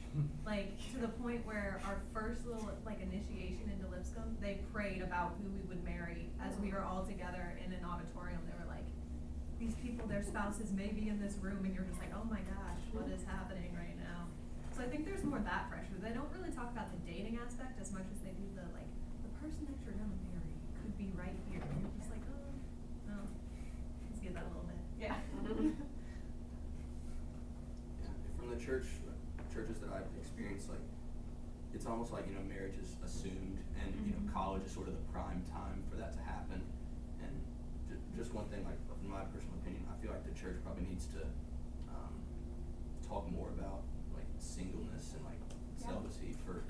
Like, 0.45 0.73
to 0.93 0.97
the 0.99 1.07
point 1.21 1.45
where 1.45 1.79
our 1.85 2.01
first 2.13 2.45
little, 2.45 2.67
like, 2.85 2.99
initiation 2.99 3.69
into 3.69 3.87
Lipscomb, 3.87 4.37
they 4.41 4.59
prayed 4.73 5.01
about 5.03 5.35
who 5.37 5.49
we 5.51 5.61
would 5.69 5.83
marry 5.83 6.29
as 6.41 6.57
we 6.59 6.71
were 6.71 6.81
all 6.81 7.05
together 7.05 7.53
in 7.63 7.71
an 7.73 7.85
auditorium. 7.85 8.41
They 8.49 8.57
were 8.57 8.65
like, 8.69 8.85
these 9.59 9.75
people, 9.75 10.07
their 10.07 10.23
spouses 10.23 10.71
may 10.73 10.87
be 10.87 11.09
in 11.09 11.19
this 11.21 11.37
room, 11.37 11.63
and 11.63 11.75
you're 11.75 11.83
just 11.85 11.99
like, 11.99 12.09
oh 12.15 12.23
my 12.25 12.41
gosh, 12.41 12.81
what 12.91 13.07
is 13.11 13.23
happening 13.25 13.69
right 13.75 13.97
now? 13.99 14.18
So 14.79 14.87
I 14.87 14.87
think 14.87 15.03
there's 15.03 15.27
more 15.27 15.43
that 15.43 15.67
pressure. 15.67 15.91
They 15.99 16.15
don't 16.15 16.31
really 16.31 16.55
talk 16.55 16.71
about 16.71 16.87
the 16.95 17.03
dating 17.03 17.35
aspect 17.43 17.75
as 17.83 17.91
much 17.91 18.07
as 18.15 18.23
they 18.23 18.31
do 18.31 18.47
the, 18.55 18.63
like, 18.71 18.87
the 19.27 19.31
person 19.43 19.67
that 19.67 19.75
you're 19.83 19.91
gonna 19.91 20.07
marry 20.31 20.55
could 20.79 20.95
be 20.95 21.11
right 21.19 21.35
here. 21.51 21.59
And 21.59 21.83
you're 21.83 21.91
just 21.99 22.07
like, 22.07 22.23
oh, 22.31 22.47
no, 23.11 23.19
let's 24.07 24.23
get 24.23 24.31
that 24.39 24.47
a 24.47 24.51
little 24.55 24.63
bit. 24.63 24.79
Yeah. 24.95 25.19
Yeah, 27.99 28.15
from 28.39 28.55
the 28.55 28.59
church, 28.63 28.87
churches 29.51 29.83
that 29.83 29.91
I've 29.91 30.07
experienced, 30.15 30.71
like, 30.71 30.79
it's 31.75 31.83
almost 31.83 32.15
like, 32.15 32.23
you 32.31 32.39
know, 32.39 32.43
marriage 32.47 32.79
is 32.79 32.95
assumed 33.03 33.59
and, 33.83 33.91
you 34.07 34.15
know, 34.15 34.23
Mhm. 34.23 34.31
college 34.31 34.63
is 34.63 34.71
sort 34.71 34.87
of 34.87 34.95
the 34.95 35.03
prime 35.11 35.43
time 35.51 35.83
for 35.91 35.97
that 35.99 36.15
to 36.15 36.23
happen. 36.23 36.63
And 37.19 37.35
ju- 37.91 37.99
just 38.15 38.31
one 38.33 38.47
thing, 38.47 38.63
like, 38.63 38.79
in 39.03 39.09
my 39.11 39.27
personal 39.35 39.59
opinion, 39.59 39.83
I 39.91 39.99
feel 39.99 40.11
like 40.15 40.23
the 40.23 40.31
church 40.39 40.55
probably 40.63 40.87
needs 40.87 41.05
to, 41.19 41.27
um, 41.91 42.15
talk 43.03 43.29
more 43.31 43.49
about, 43.49 43.83
like, 44.15 44.25
singleness 44.39 45.13
and, 45.15 45.25
like, 45.25 45.39
Yeah. 46.21 46.33
celibacy 46.33 46.37
for, 46.45 46.63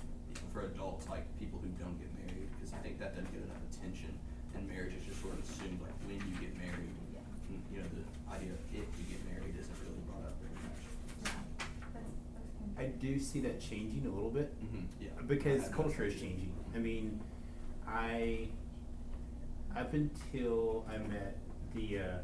for 0.53 0.65
adults, 0.65 1.07
like, 1.09 1.25
people 1.39 1.59
who 1.59 1.69
don't 1.81 1.97
get 1.99 2.09
married, 2.25 2.49
because 2.57 2.73
I 2.73 2.77
think 2.77 2.99
that 2.99 3.15
doesn't 3.15 3.31
get 3.31 3.41
enough 3.43 3.61
attention. 3.71 4.13
And 4.55 4.67
marriage 4.67 4.93
is 4.93 5.05
just 5.05 5.21
sort 5.21 5.33
of 5.33 5.39
assumed, 5.43 5.79
like, 5.81 5.93
when 6.05 6.17
you 6.17 6.35
get 6.39 6.55
married. 6.57 6.93
Yeah. 7.13 7.19
And, 7.49 7.61
you 7.71 7.77
know, 7.81 7.87
the 7.93 8.33
idea 8.33 8.51
of 8.53 8.59
if 8.73 8.87
you 8.97 9.05
get 9.09 9.21
married 9.31 9.55
isn't 9.57 9.75
really 9.85 10.01
brought 10.09 10.25
up 10.25 10.35
very 10.41 10.55
much. 10.65 10.81
Yeah. 11.23 11.31
That's, 11.93 12.13
that's 12.33 12.79
I 12.79 12.85
do 12.99 13.19
see 13.19 13.39
that 13.41 13.59
changing 13.61 14.05
a 14.05 14.13
little 14.13 14.29
bit. 14.31 14.53
Mhm, 14.61 14.85
yeah. 15.01 15.09
Because 15.27 15.67
culture 15.69 16.05
is 16.05 16.13
noticed. 16.13 16.19
changing. 16.21 16.53
I 16.75 16.79
mean, 16.79 17.19
I 17.87 18.47
up 19.75 19.93
until 19.93 20.85
I 20.89 20.97
met 20.97 21.37
the 21.75 21.99
uh, 21.99 22.17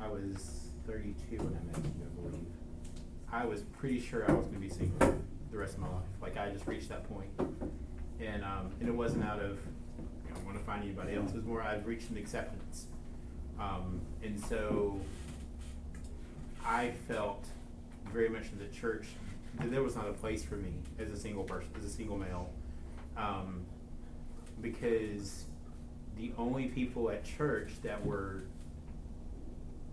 I 0.00 0.08
was 0.08 0.70
32 0.86 1.36
when 1.38 1.46
I 1.56 1.66
met 1.66 1.84
you, 1.84 2.06
I 2.06 2.28
believe. 2.28 2.46
I 3.32 3.44
was 3.44 3.62
pretty 3.62 4.00
sure 4.00 4.28
I 4.28 4.32
was 4.34 4.46
going 4.46 4.60
to 4.60 4.60
be 4.60 4.68
single 4.68 5.14
the 5.50 5.58
rest 5.58 5.74
of 5.74 5.80
my 5.80 5.88
life. 5.88 6.04
Like 6.22 6.36
I 6.36 6.50
just 6.50 6.66
reached 6.66 6.88
that 6.88 7.08
point, 7.08 7.30
and 8.20 8.44
um, 8.44 8.70
and 8.80 8.88
it 8.88 8.94
wasn't 8.94 9.24
out 9.24 9.40
of 9.40 9.58
you 10.26 10.34
know, 10.34 10.40
want 10.44 10.58
to 10.58 10.64
find 10.64 10.82
anybody 10.82 11.14
else. 11.14 11.30
It 11.30 11.36
was 11.36 11.44
more 11.44 11.62
I've 11.62 11.86
reached 11.86 12.10
an 12.10 12.16
acceptance, 12.16 12.86
um, 13.58 14.00
and 14.22 14.38
so 14.38 15.00
I 16.64 16.92
felt 17.08 17.46
very 18.12 18.28
much 18.28 18.44
in 18.52 18.58
the 18.58 18.74
church 18.74 19.08
that 19.58 19.70
there 19.70 19.82
was 19.82 19.96
not 19.96 20.08
a 20.08 20.12
place 20.12 20.44
for 20.44 20.56
me 20.56 20.72
as 20.98 21.10
a 21.10 21.16
single 21.16 21.44
person, 21.44 21.70
as 21.78 21.84
a 21.84 21.90
single 21.90 22.16
male, 22.16 22.50
um, 23.16 23.62
because 24.60 25.44
the 26.16 26.32
only 26.38 26.66
people 26.66 27.10
at 27.10 27.24
church 27.24 27.72
that 27.82 28.04
were 28.04 28.42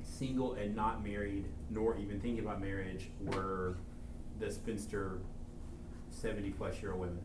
single 0.03 0.53
and 0.53 0.75
not 0.75 1.03
married, 1.03 1.45
nor 1.69 1.97
even 1.97 2.19
thinking 2.19 2.43
about 2.43 2.61
marriage, 2.61 3.09
were 3.21 3.75
the 4.39 4.51
spinster, 4.51 5.19
seventy 6.17 6.50
plus 6.50 6.81
year 6.81 6.91
old 6.91 7.01
women. 7.01 7.19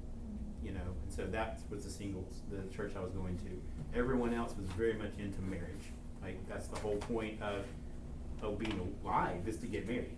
You 0.62 0.72
know, 0.72 0.80
and 1.02 1.12
so 1.12 1.26
that 1.26 1.60
was 1.70 1.84
the 1.84 1.90
singles, 1.90 2.42
the 2.48 2.72
church 2.74 2.92
I 2.96 3.00
was 3.00 3.12
going 3.12 3.36
to. 3.38 3.98
Everyone 3.98 4.32
else 4.32 4.54
was 4.56 4.68
very 4.70 4.94
much 4.94 5.12
into 5.18 5.40
marriage. 5.42 5.90
Like 6.22 6.38
that's 6.48 6.68
the 6.68 6.78
whole 6.78 6.96
point 6.96 7.42
of 7.42 7.64
of 8.42 8.58
being 8.58 8.94
alive 9.04 9.46
is 9.46 9.56
to 9.58 9.66
get 9.66 9.86
married. 9.86 10.16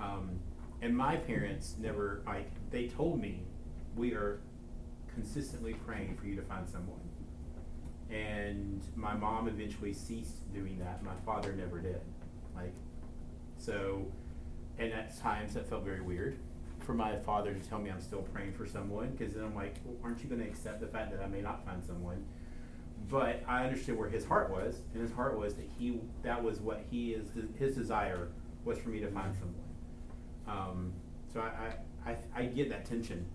Um, 0.00 0.38
and 0.80 0.96
my 0.96 1.16
parents 1.16 1.76
never 1.78 2.22
like 2.26 2.50
they 2.70 2.88
told 2.88 3.20
me 3.20 3.42
we 3.96 4.12
are 4.12 4.40
consistently 5.14 5.74
praying 5.74 6.16
for 6.16 6.26
you 6.26 6.36
to 6.36 6.42
find 6.42 6.68
someone. 6.68 7.00
And 8.10 8.82
my 8.94 9.14
mom 9.14 9.48
eventually 9.48 9.92
ceased 9.92 10.52
doing 10.52 10.78
that. 10.80 11.02
My 11.02 11.14
father 11.24 11.52
never 11.52 11.78
did. 11.80 12.00
Like 12.54 12.74
so 13.58 14.06
and 14.78 14.92
at 14.92 15.18
times 15.18 15.54
that 15.54 15.68
felt 15.68 15.84
very 15.84 16.00
weird 16.00 16.38
for 16.82 16.94
my 16.94 17.16
father 17.16 17.52
to 17.52 17.68
tell 17.68 17.78
me 17.78 17.90
I'm 17.90 18.00
still 18.00 18.22
praying 18.22 18.52
for 18.52 18.66
someone 18.66 19.10
because 19.10 19.34
then 19.34 19.44
I'm 19.44 19.54
like, 19.54 19.76
well, 19.84 19.96
aren't 20.02 20.22
you 20.22 20.28
going 20.28 20.40
to 20.40 20.46
accept 20.46 20.80
the 20.80 20.86
fact 20.86 21.10
that 21.12 21.22
I 21.22 21.26
may 21.26 21.40
not 21.40 21.64
find 21.64 21.82
someone? 21.84 22.24
But 23.08 23.42
I 23.48 23.64
understood 23.64 23.98
where 23.98 24.08
his 24.08 24.24
heart 24.24 24.50
was, 24.50 24.80
and 24.92 25.02
his 25.02 25.12
heart 25.12 25.38
was 25.38 25.54
that 25.54 25.68
he 25.78 26.00
that 26.22 26.42
was 26.42 26.60
what 26.60 26.84
he 26.90 27.12
is 27.12 27.28
his 27.58 27.74
desire 27.74 28.28
was 28.64 28.78
for 28.78 28.90
me 28.90 29.00
to 29.00 29.10
find 29.10 29.34
someone. 29.34 29.62
Um, 30.46 30.92
so 31.32 31.40
I, 31.40 31.74
I, 32.06 32.10
I, 32.10 32.16
I 32.34 32.44
get 32.44 32.68
that 32.70 32.84
tension 32.84 33.26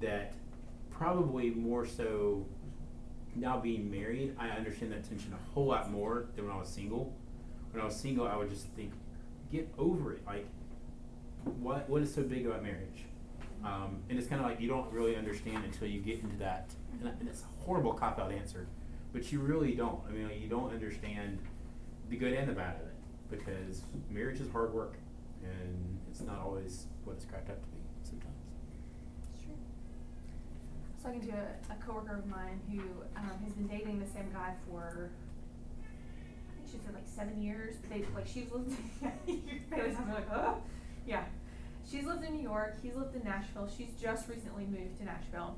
that 0.00 0.34
probably 0.90 1.50
more 1.50 1.86
so 1.86 2.46
now 3.34 3.58
being 3.58 3.90
married, 3.90 4.34
I 4.38 4.48
understand 4.50 4.92
that 4.92 5.08
tension 5.08 5.32
a 5.32 5.52
whole 5.52 5.66
lot 5.66 5.90
more 5.90 6.26
than 6.34 6.46
when 6.46 6.54
I 6.54 6.58
was 6.58 6.68
single. 6.68 7.14
When 7.72 7.82
I 7.82 7.84
was 7.84 7.96
single, 7.96 8.26
I 8.26 8.36
would 8.36 8.48
just 8.48 8.66
think, 8.68 8.92
get 9.52 9.68
over 9.78 10.14
it. 10.14 10.26
Like, 10.26 10.46
what 11.60 11.88
what 11.88 12.02
is 12.02 12.12
so 12.14 12.22
big 12.22 12.46
about 12.46 12.62
marriage? 12.62 13.04
Um, 13.64 13.98
and 14.08 14.18
it's 14.18 14.28
kind 14.28 14.40
of 14.40 14.46
like 14.48 14.60
you 14.60 14.68
don't 14.68 14.90
really 14.92 15.16
understand 15.16 15.64
until 15.64 15.88
you 15.88 16.00
get 16.00 16.20
into 16.20 16.36
that. 16.36 16.70
And, 17.00 17.28
it's 17.28 17.42
a 17.42 17.64
horrible 17.64 17.92
cop 17.94 18.18
out 18.18 18.32
answer, 18.32 18.66
but 19.12 19.32
you 19.32 19.40
really 19.40 19.74
don't. 19.74 20.00
I 20.08 20.12
mean, 20.12 20.30
you 20.40 20.48
don't 20.48 20.72
understand 20.72 21.38
the 22.08 22.16
good 22.16 22.32
and 22.32 22.48
the 22.48 22.52
bad 22.52 22.76
of 22.76 22.82
it 22.82 22.94
because 23.30 23.82
marriage 24.10 24.40
is 24.40 24.50
hard 24.50 24.72
work, 24.72 24.94
and 25.42 25.98
it's 26.10 26.20
not 26.20 26.38
always 26.38 26.86
what 27.04 27.14
it's 27.14 27.24
cracked 27.24 27.50
up 27.50 27.60
to 27.60 27.68
be 27.68 27.78
sometimes. 28.02 28.34
Sure. 29.42 29.54
I 29.54 30.94
was 30.94 31.02
talking 31.02 31.32
to 31.32 31.36
a, 31.36 31.74
a 31.74 31.76
coworker 31.84 32.16
of 32.18 32.26
mine 32.26 32.60
who 32.70 32.80
um, 33.16 33.38
has 33.44 33.52
been 33.54 33.66
dating 33.66 33.98
the 33.98 34.06
same 34.06 34.30
guy 34.32 34.54
for, 34.68 35.10
I 35.82 36.54
think 36.56 36.66
she 36.70 36.78
said 36.84 36.94
like 36.94 37.06
seven 37.06 37.42
years. 37.42 37.76
They 37.90 38.04
like 38.14 38.26
she's 38.26 38.50
lived. 38.52 38.76
Bailey's 39.70 39.96
having 39.96 40.14
like, 40.14 40.30
oh, 40.32 40.58
yeah. 41.06 41.24
She's 41.90 42.04
lived 42.04 42.24
in 42.24 42.34
New 42.34 42.42
York. 42.42 42.76
He's 42.82 42.94
lived 42.94 43.14
in 43.14 43.24
Nashville. 43.24 43.68
She's 43.76 43.92
just 44.00 44.28
recently 44.28 44.64
moved 44.64 44.98
to 44.98 45.04
Nashville, 45.04 45.56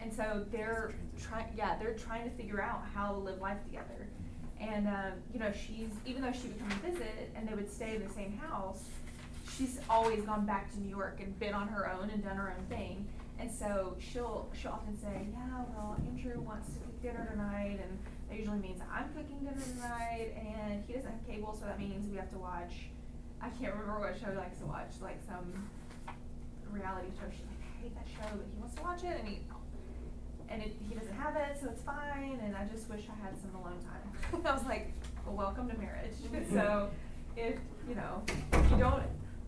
and 0.00 0.12
so 0.12 0.44
they're 0.50 0.92
trying. 1.20 1.46
Yeah, 1.56 1.76
they're 1.78 1.94
trying 1.94 2.28
to 2.28 2.36
figure 2.36 2.60
out 2.60 2.82
how 2.94 3.12
to 3.12 3.18
live 3.18 3.40
life 3.40 3.62
together. 3.64 4.08
And 4.60 4.88
um, 4.88 5.12
you 5.32 5.40
know, 5.40 5.52
she's 5.52 5.90
even 6.04 6.22
though 6.22 6.32
she 6.32 6.48
would 6.48 6.58
come 6.58 6.70
and 6.70 6.82
visit, 6.82 7.30
and 7.36 7.48
they 7.48 7.54
would 7.54 7.70
stay 7.70 7.96
in 7.96 8.06
the 8.06 8.12
same 8.12 8.36
house 8.38 8.84
she's 9.56 9.78
always 9.88 10.22
gone 10.22 10.46
back 10.46 10.72
to 10.72 10.80
New 10.80 10.88
York 10.88 11.18
and 11.20 11.38
been 11.38 11.54
on 11.54 11.68
her 11.68 11.90
own 11.90 12.10
and 12.10 12.22
done 12.22 12.36
her 12.36 12.54
own 12.56 12.64
thing. 12.66 13.06
And 13.38 13.50
so 13.50 13.96
she'll 13.98 14.48
she'll 14.54 14.72
often 14.72 14.96
say, 15.00 15.26
Yeah, 15.32 15.64
well, 15.74 15.96
Andrew 16.06 16.40
wants 16.40 16.72
to 16.74 16.80
cook 16.80 17.02
dinner 17.02 17.28
tonight 17.30 17.80
and 17.82 17.98
that 18.28 18.38
usually 18.38 18.58
means 18.58 18.80
I'm 18.92 19.08
cooking 19.14 19.40
dinner 19.40 19.62
tonight 19.74 20.32
and 20.36 20.82
he 20.86 20.92
doesn't 20.92 21.10
have 21.10 21.26
cable 21.26 21.56
so 21.58 21.66
that 21.66 21.78
means 21.78 22.08
we 22.08 22.16
have 22.16 22.30
to 22.30 22.38
watch 22.38 22.72
I 23.42 23.48
can't 23.50 23.74
remember 23.74 23.98
what 24.00 24.18
show 24.18 24.30
he 24.30 24.36
likes 24.36 24.58
to 24.58 24.66
watch, 24.66 24.92
like 25.02 25.18
some 25.26 25.52
reality 26.70 27.08
show. 27.18 27.26
She's 27.30 27.42
like, 27.42 27.58
I 27.60 27.82
hate 27.82 27.94
that 27.96 28.06
show, 28.06 28.36
but 28.36 28.46
he 28.54 28.58
wants 28.60 28.74
to 28.76 28.82
watch 28.82 29.02
it 29.04 29.18
and 29.18 29.28
he 29.28 29.40
and 30.48 30.62
it, 30.62 30.76
he 30.86 30.94
doesn't 30.94 31.14
have 31.14 31.34
it, 31.34 31.56
so 31.60 31.70
it's 31.70 31.82
fine 31.82 32.38
and 32.44 32.54
I 32.54 32.64
just 32.66 32.88
wish 32.88 33.04
I 33.08 33.24
had 33.24 33.34
some 33.40 33.54
alone 33.54 33.78
time. 33.82 34.42
I 34.46 34.52
was 34.52 34.64
like, 34.64 34.92
Well 35.26 35.34
welcome 35.34 35.68
to 35.68 35.76
marriage. 35.76 36.14
Mm-hmm. 36.32 36.54
so 36.54 36.90
if 37.36 37.56
you 37.88 37.94
know, 37.94 38.22
if 38.52 38.70
you 38.70 38.78
don't 38.78 39.02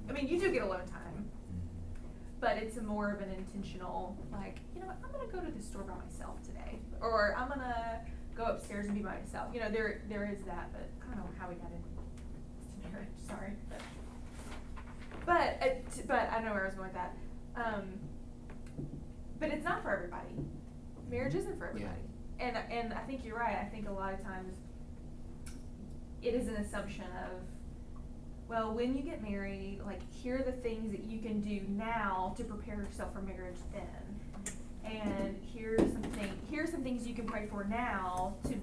I 0.08 0.12
mean, 0.12 0.28
you 0.28 0.38
do 0.38 0.50
get 0.52 0.62
alone 0.62 0.86
time, 0.86 1.14
mm-hmm. 1.14 2.40
but 2.40 2.56
it's 2.58 2.76
a 2.76 2.82
more 2.82 3.10
of 3.10 3.20
an 3.20 3.30
intentional, 3.30 4.16
like, 4.30 4.58
you 4.74 4.80
know 4.80 4.88
what, 4.88 4.96
I'm 5.02 5.12
gonna 5.12 5.32
go 5.32 5.40
to 5.40 5.50
the 5.50 5.62
store 5.62 5.82
by 5.82 5.94
myself 6.04 6.42
today, 6.42 6.78
or 7.00 7.34
I'm 7.38 7.48
gonna 7.48 8.00
go 8.34 8.44
upstairs 8.44 8.86
and 8.86 8.94
be 8.94 9.02
by 9.02 9.18
myself. 9.20 9.54
You 9.54 9.60
know, 9.60 9.70
there 9.70 10.02
there 10.08 10.28
is 10.30 10.40
that, 10.44 10.72
but 10.72 10.88
I 11.02 11.14
don't 11.14 11.24
know 11.24 11.30
how 11.38 11.48
we 11.48 11.54
got 11.54 11.70
into 11.72 11.88
Sorry, 13.26 13.52
but 13.68 13.80
but 15.26 15.58
uh, 15.62 15.74
t- 15.94 16.02
but 16.06 16.28
I 16.30 16.34
don't 16.36 16.46
know 16.46 16.52
where 16.52 16.62
I 16.64 16.66
was 16.66 16.74
going 16.74 16.88
with 16.92 16.96
that. 16.96 17.16
Um, 17.56 17.84
but 19.40 19.50
it's 19.50 19.64
not 19.64 19.82
for 19.82 19.94
everybody. 19.94 20.34
Marriage 21.10 21.34
isn't 21.34 21.58
for 21.58 21.66
Yeah. 21.76 21.86
everybody, 21.86 22.00
and 22.40 22.56
and 22.70 22.92
I 22.94 23.00
think 23.00 23.24
you're 23.24 23.38
right. 23.38 23.56
I 23.56 23.64
think 23.64 23.88
a 23.88 23.92
lot 23.92 24.12
of 24.14 24.22
times 24.22 24.54
it 26.22 26.34
is 26.34 26.48
an 26.48 26.56
assumption 26.56 27.04
of 27.24 27.40
well, 28.48 28.72
when 28.74 28.94
you 28.94 29.02
get 29.02 29.22
married, 29.22 29.80
like 29.86 30.00
here 30.12 30.38
are 30.38 30.42
the 30.42 30.52
things 30.52 30.90
that 30.92 31.04
you 31.04 31.18
can 31.20 31.40
do 31.40 31.62
now 31.68 32.34
to 32.36 32.44
prepare 32.44 32.76
yourself 32.76 33.12
for 33.14 33.22
marriage 33.22 33.56
then. 33.72 34.20
And 34.84 35.40
here's 35.54 35.80
some 35.80 36.02
thing, 36.02 36.30
here's 36.50 36.70
some 36.70 36.82
things 36.82 37.06
you 37.06 37.14
can 37.14 37.24
pray 37.26 37.46
for 37.50 37.64
now 37.64 38.34
to, 38.46 38.54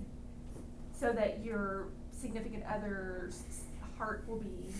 so 0.94 1.12
that 1.14 1.44
your 1.44 1.88
significant 2.12 2.64
other's 2.72 3.42
heart 4.02 4.24
will 4.28 4.38
be 4.40 4.74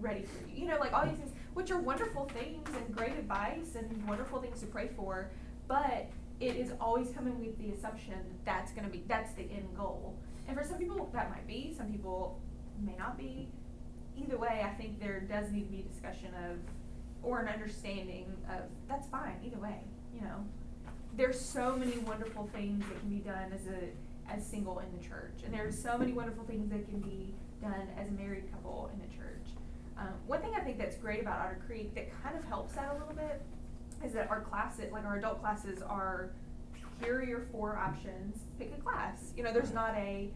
ready 0.00 0.22
for 0.22 0.48
you. 0.48 0.62
You 0.62 0.68
know, 0.68 0.78
like 0.80 0.92
all 0.92 1.06
these 1.06 1.16
things, 1.16 1.30
which 1.54 1.70
are 1.70 1.78
wonderful 1.78 2.28
things 2.34 2.68
and 2.76 2.96
great 2.96 3.12
advice 3.12 3.76
and 3.76 4.08
wonderful 4.08 4.40
things 4.40 4.58
to 4.60 4.66
pray 4.66 4.90
for, 4.96 5.30
but 5.68 6.10
it 6.40 6.56
is 6.56 6.72
always 6.80 7.10
coming 7.10 7.38
with 7.38 7.56
the 7.58 7.70
assumption 7.70 8.14
that 8.14 8.44
that's 8.44 8.72
gonna 8.72 8.88
be, 8.88 9.04
that's 9.06 9.32
the 9.34 9.42
end 9.42 9.68
goal. 9.76 10.16
And 10.48 10.58
for 10.58 10.64
some 10.64 10.78
people, 10.78 11.08
that 11.12 11.30
might 11.30 11.46
be, 11.46 11.72
some 11.76 11.92
people 11.92 12.40
may 12.84 12.96
not 12.96 13.16
be. 13.16 13.48
Either 14.16 14.36
way, 14.36 14.62
I 14.64 14.70
think 14.70 14.98
there 14.98 15.20
does 15.20 15.52
need 15.52 15.64
to 15.66 15.70
be 15.70 15.82
discussion 15.82 16.30
of, 16.50 16.58
or 17.22 17.40
an 17.40 17.48
understanding 17.48 18.26
of, 18.48 18.62
that's 18.88 19.06
fine, 19.06 19.36
either 19.44 19.58
way, 19.58 19.78
you 20.12 20.22
know. 20.22 20.44
There's 21.16 21.38
so 21.38 21.76
many 21.76 21.98
wonderful 21.98 22.50
things 22.52 22.84
that 22.88 22.98
can 22.98 23.10
be 23.10 23.18
done 23.18 23.52
as 23.52 23.66
a, 23.68 24.32
as 24.32 24.44
single 24.44 24.80
in 24.80 24.86
the 24.98 25.06
church, 25.06 25.42
and 25.44 25.54
there's 25.54 25.80
so 25.80 25.96
many 25.96 26.12
wonderful 26.12 26.44
things 26.44 26.68
that 26.70 26.88
can 26.88 26.98
be 26.98 27.34
done 27.60 27.88
as 27.98 28.08
a 28.08 28.12
married 28.12 28.50
couple 28.50 28.90
in 28.92 29.00
the 29.00 29.14
church. 29.16 29.46
Um, 29.98 30.14
one 30.26 30.40
thing 30.40 30.52
I 30.56 30.60
think 30.60 30.78
that's 30.78 30.96
great 30.96 31.20
about 31.20 31.40
Otter 31.40 31.60
Creek 31.66 31.94
that 31.94 32.08
kind 32.22 32.36
of 32.36 32.44
helps 32.44 32.74
that 32.74 32.90
a 32.90 32.94
little 32.94 33.14
bit 33.14 33.42
is 34.04 34.12
that 34.14 34.30
our 34.30 34.40
classes, 34.40 34.90
like 34.92 35.04
our 35.04 35.18
adult 35.18 35.40
classes, 35.40 35.82
are 35.82 36.30
here 37.02 37.18
are 37.18 37.22
your 37.24 37.40
four 37.52 37.76
options. 37.76 38.38
Pick 38.58 38.72
a 38.76 38.80
class. 38.80 39.32
You 39.36 39.42
know, 39.42 39.52
there's 39.52 39.72
not 39.72 39.94
a, 39.94 40.30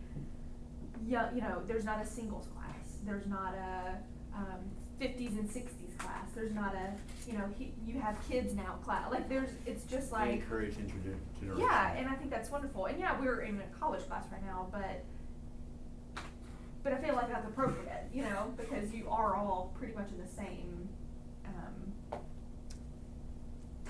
yeah, 1.06 1.32
you 1.34 1.40
know, 1.40 1.62
there's 1.66 1.84
not 1.84 2.00
a 2.02 2.06
singles 2.06 2.46
class. 2.54 2.98
There's 3.04 3.26
not 3.26 3.54
a 3.54 3.96
um, 4.36 4.60
50s 5.00 5.38
and 5.38 5.48
60s 5.48 5.96
class. 5.98 6.30
There's 6.34 6.54
not 6.54 6.74
a, 6.74 6.92
you 7.30 7.36
know, 7.38 7.44
he, 7.58 7.72
you 7.86 8.00
have 8.00 8.16
kids 8.28 8.54
now 8.54 8.78
class. 8.84 9.10
Like 9.10 9.28
there's, 9.28 9.50
it's 9.66 9.84
just 9.84 10.10
They 10.10 10.16
like 10.16 10.30
encourage 10.32 10.74
intergeneration. 10.74 11.58
yeah, 11.58 11.94
and 11.94 12.08
I 12.08 12.14
think 12.14 12.30
that's 12.30 12.50
wonderful. 12.50 12.86
And 12.86 12.98
yeah, 12.98 13.18
we're 13.20 13.40
in 13.42 13.60
a 13.60 13.78
college 13.78 14.06
class 14.08 14.24
right 14.32 14.44
now, 14.44 14.68
but 14.72 15.04
but 16.84 16.92
I 16.92 16.98
feel 16.98 17.14
like 17.14 17.28
that's 17.30 17.46
appropriate, 17.46 18.04
you 18.12 18.22
know, 18.22 18.52
because 18.56 18.92
you 18.92 19.08
are 19.08 19.34
all 19.34 19.74
pretty 19.78 19.94
much 19.94 20.10
in 20.10 20.18
the 20.18 20.28
same 20.30 20.88
um, 21.46 22.20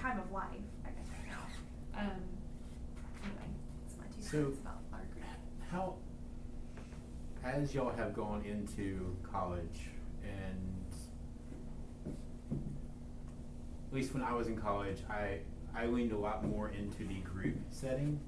time 0.00 0.20
of 0.20 0.30
life, 0.30 0.46
I 0.86 0.90
guess 0.90 1.06
right 1.10 1.26
now. 1.28 2.00
Um, 2.00 2.22
anyway, 3.24 3.48
that's 3.82 3.98
my 3.98 4.04
two 4.06 4.22
So, 4.22 4.44
cents 4.44 4.60
about 4.60 4.78
our 4.92 5.00
group. 5.12 5.24
how, 5.72 5.94
as 7.44 7.74
y'all 7.74 7.90
have 7.92 8.14
gone 8.14 8.44
into 8.44 9.16
college 9.30 9.88
and 10.22 10.94
at 12.06 13.92
least 13.92 14.14
when 14.14 14.22
I 14.22 14.32
was 14.34 14.46
in 14.46 14.56
college, 14.56 14.98
I, 15.10 15.38
I 15.74 15.86
leaned 15.86 16.12
a 16.12 16.18
lot 16.18 16.44
more 16.44 16.68
into 16.70 17.04
the 17.04 17.18
group 17.20 17.56
setting, 17.70 18.20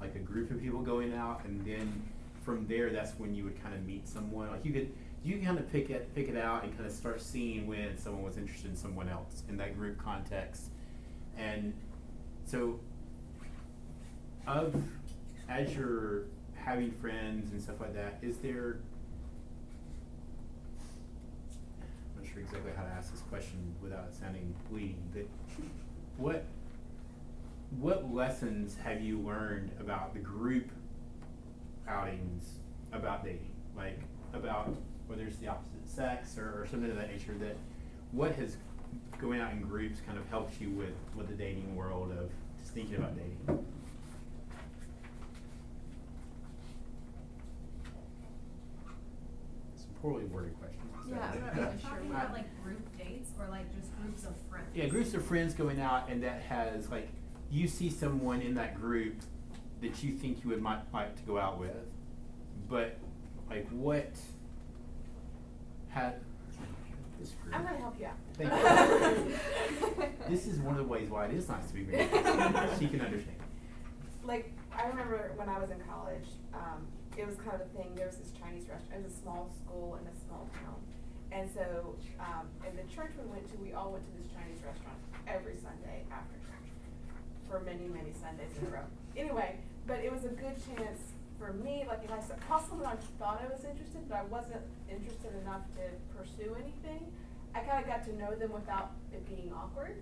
like 0.00 0.16
a 0.16 0.20
group 0.20 0.50
of 0.50 0.60
people 0.60 0.80
going 0.80 1.14
out, 1.14 1.44
and 1.44 1.64
then 1.64 2.02
from 2.44 2.66
there, 2.66 2.90
that's 2.90 3.12
when 3.18 3.34
you 3.34 3.44
would 3.44 3.62
kind 3.62 3.74
of 3.74 3.84
meet 3.86 4.08
someone. 4.08 4.50
Like 4.50 4.64
you 4.64 4.72
could, 4.72 4.92
you 5.22 5.40
kind 5.40 5.58
of 5.58 5.70
pick 5.70 5.90
it, 5.90 6.14
pick 6.14 6.28
it 6.28 6.36
out, 6.36 6.64
and 6.64 6.74
kind 6.74 6.86
of 6.86 6.92
start 6.92 7.20
seeing 7.20 7.66
when 7.66 7.98
someone 7.98 8.22
was 8.22 8.36
interested 8.36 8.70
in 8.70 8.76
someone 8.76 9.08
else 9.08 9.42
in 9.48 9.56
that 9.58 9.76
group 9.76 9.98
context, 10.02 10.70
and 11.36 11.74
so 12.46 12.80
of 14.46 14.74
as 15.48 15.74
you're 15.74 16.24
having 16.54 16.90
friends 16.92 17.52
and 17.52 17.60
stuff 17.60 17.80
like 17.80 17.94
that, 17.94 18.18
is 18.22 18.38
there 18.38 18.78
I'm 21.80 22.22
not 22.22 22.32
sure 22.32 22.42
exactly 22.42 22.72
how 22.76 22.82
to 22.82 22.88
ask 22.90 23.10
this 23.12 23.22
question 23.22 23.74
without 23.82 24.12
sounding 24.12 24.54
leading, 24.70 25.02
but 25.12 25.26
what 26.16 26.44
what 27.78 28.12
lessons 28.12 28.76
have 28.82 29.02
you 29.02 29.18
learned 29.18 29.70
about 29.78 30.14
the 30.14 30.20
group 30.20 30.70
outings 31.88 32.58
about 32.92 33.24
dating? 33.24 33.52
Like 33.76 34.00
about 34.32 34.74
whether 35.06 35.22
it's 35.22 35.36
the 35.36 35.48
opposite 35.48 35.88
sex 35.88 36.36
or, 36.36 36.62
or 36.62 36.66
something 36.70 36.90
of 36.90 36.96
that 36.96 37.10
nature 37.10 37.34
that 37.40 37.56
what 38.12 38.32
has 38.32 38.56
going 39.20 39.40
out 39.40 39.52
in 39.52 39.60
groups 39.62 40.00
kind 40.06 40.18
of 40.18 40.28
helps 40.28 40.60
you 40.60 40.70
with, 40.70 40.94
with 41.16 41.28
the 41.28 41.34
dating 41.34 41.74
world 41.74 42.12
of 42.12 42.30
just 42.60 42.72
thinking 42.72 42.96
about 42.96 43.16
dating? 43.16 43.64
It's 49.74 49.84
a 49.84 50.00
poorly 50.00 50.24
worded 50.24 50.58
question. 50.58 50.78
Yeah, 51.08 51.32
I'm 51.32 51.40
not 51.40 51.52
Are 51.52 51.66
really 51.66 51.80
sure 51.80 51.90
talking 51.90 52.10
about 52.10 52.32
like 52.32 52.62
group 52.62 52.98
dates 52.98 53.30
or 53.38 53.48
like 53.48 53.74
just 53.74 53.96
groups 54.00 54.24
of 54.24 54.34
friends? 54.50 54.66
Yeah, 54.74 54.86
groups 54.86 55.14
of 55.14 55.24
friends 55.24 55.54
going 55.54 55.80
out 55.80 56.08
and 56.10 56.22
that 56.22 56.42
has 56.42 56.90
like 56.90 57.08
you 57.50 57.66
see 57.66 57.90
someone 57.90 58.42
in 58.42 58.54
that 58.54 58.78
group 58.78 59.14
that 59.80 60.02
you 60.02 60.12
think 60.12 60.42
you 60.44 60.50
would 60.50 60.62
might 60.62 60.80
like 60.92 61.16
to 61.16 61.22
go 61.22 61.38
out 61.38 61.58
with, 61.58 61.70
but 62.68 62.98
like 63.48 63.68
what 63.70 64.12
had 65.88 66.20
this 67.18 67.30
group? 67.30 67.54
I'm 67.54 67.64
gonna 67.64 67.78
help 67.78 67.98
you 67.98 68.06
out. 68.06 68.16
Thank 68.34 68.52
you. 69.98 70.08
this 70.28 70.46
is 70.46 70.58
one 70.58 70.74
of 70.74 70.78
the 70.78 70.88
ways 70.88 71.08
why 71.08 71.26
it 71.26 71.34
is 71.34 71.48
nice 71.48 71.66
to 71.68 71.74
be 71.74 71.82
married. 71.82 72.10
she 72.78 72.88
can 72.88 73.00
understand. 73.00 73.36
Like, 74.24 74.52
I 74.72 74.86
remember 74.88 75.32
when 75.36 75.48
I 75.48 75.58
was 75.58 75.70
in 75.70 75.80
college, 75.88 76.28
um, 76.52 76.86
it 77.16 77.26
was 77.26 77.36
kind 77.36 77.54
of 77.54 77.62
a 77.62 77.70
thing, 77.72 77.94
there 77.94 78.06
was 78.06 78.16
this 78.16 78.30
Chinese 78.38 78.68
restaurant, 78.68 79.00
it 79.00 79.04
was 79.04 79.12
a 79.12 79.16
small 79.16 79.50
school 79.64 79.98
in 80.00 80.06
a 80.06 80.14
small 80.26 80.48
town. 80.62 80.76
And 81.32 81.48
so, 81.50 81.96
um, 82.20 82.48
in 82.64 82.76
the 82.76 82.84
church 82.92 83.12
we 83.18 83.24
went 83.28 83.48
to, 83.52 83.56
we 83.58 83.72
all 83.72 83.92
went 83.92 84.04
to 84.04 84.12
this 84.22 84.30
Chinese 84.32 84.60
restaurant 84.64 84.96
every 85.26 85.56
Sunday 85.56 86.04
after 86.12 86.36
church. 86.44 86.68
For 87.48 87.60
many, 87.60 87.88
many 87.88 88.12
Sundays 88.12 88.52
in 88.60 88.68
a 88.68 88.70
row. 88.70 88.86
Anyway, 89.16 89.56
but 89.88 90.04
it 90.04 90.12
was 90.12 90.24
a 90.28 90.34
good 90.36 90.54
chance 90.68 91.16
for 91.40 91.56
me, 91.64 91.88
like 91.88 92.04
if 92.04 92.12
I 92.12 92.20
saw 92.20 92.60
someone 92.60 92.86
I 92.86 93.00
thought 93.18 93.40
I 93.40 93.48
was 93.48 93.64
interested, 93.64 94.04
but 94.06 94.20
I 94.20 94.24
wasn't 94.28 94.60
interested 94.92 95.32
enough 95.40 95.64
to 95.80 95.88
pursue 96.12 96.54
anything, 96.60 97.08
I 97.56 97.64
kinda 97.64 97.88
got 97.88 98.04
to 98.04 98.12
know 98.14 98.36
them 98.36 98.52
without 98.52 98.92
it 99.10 99.24
being 99.24 99.50
awkward 99.56 99.96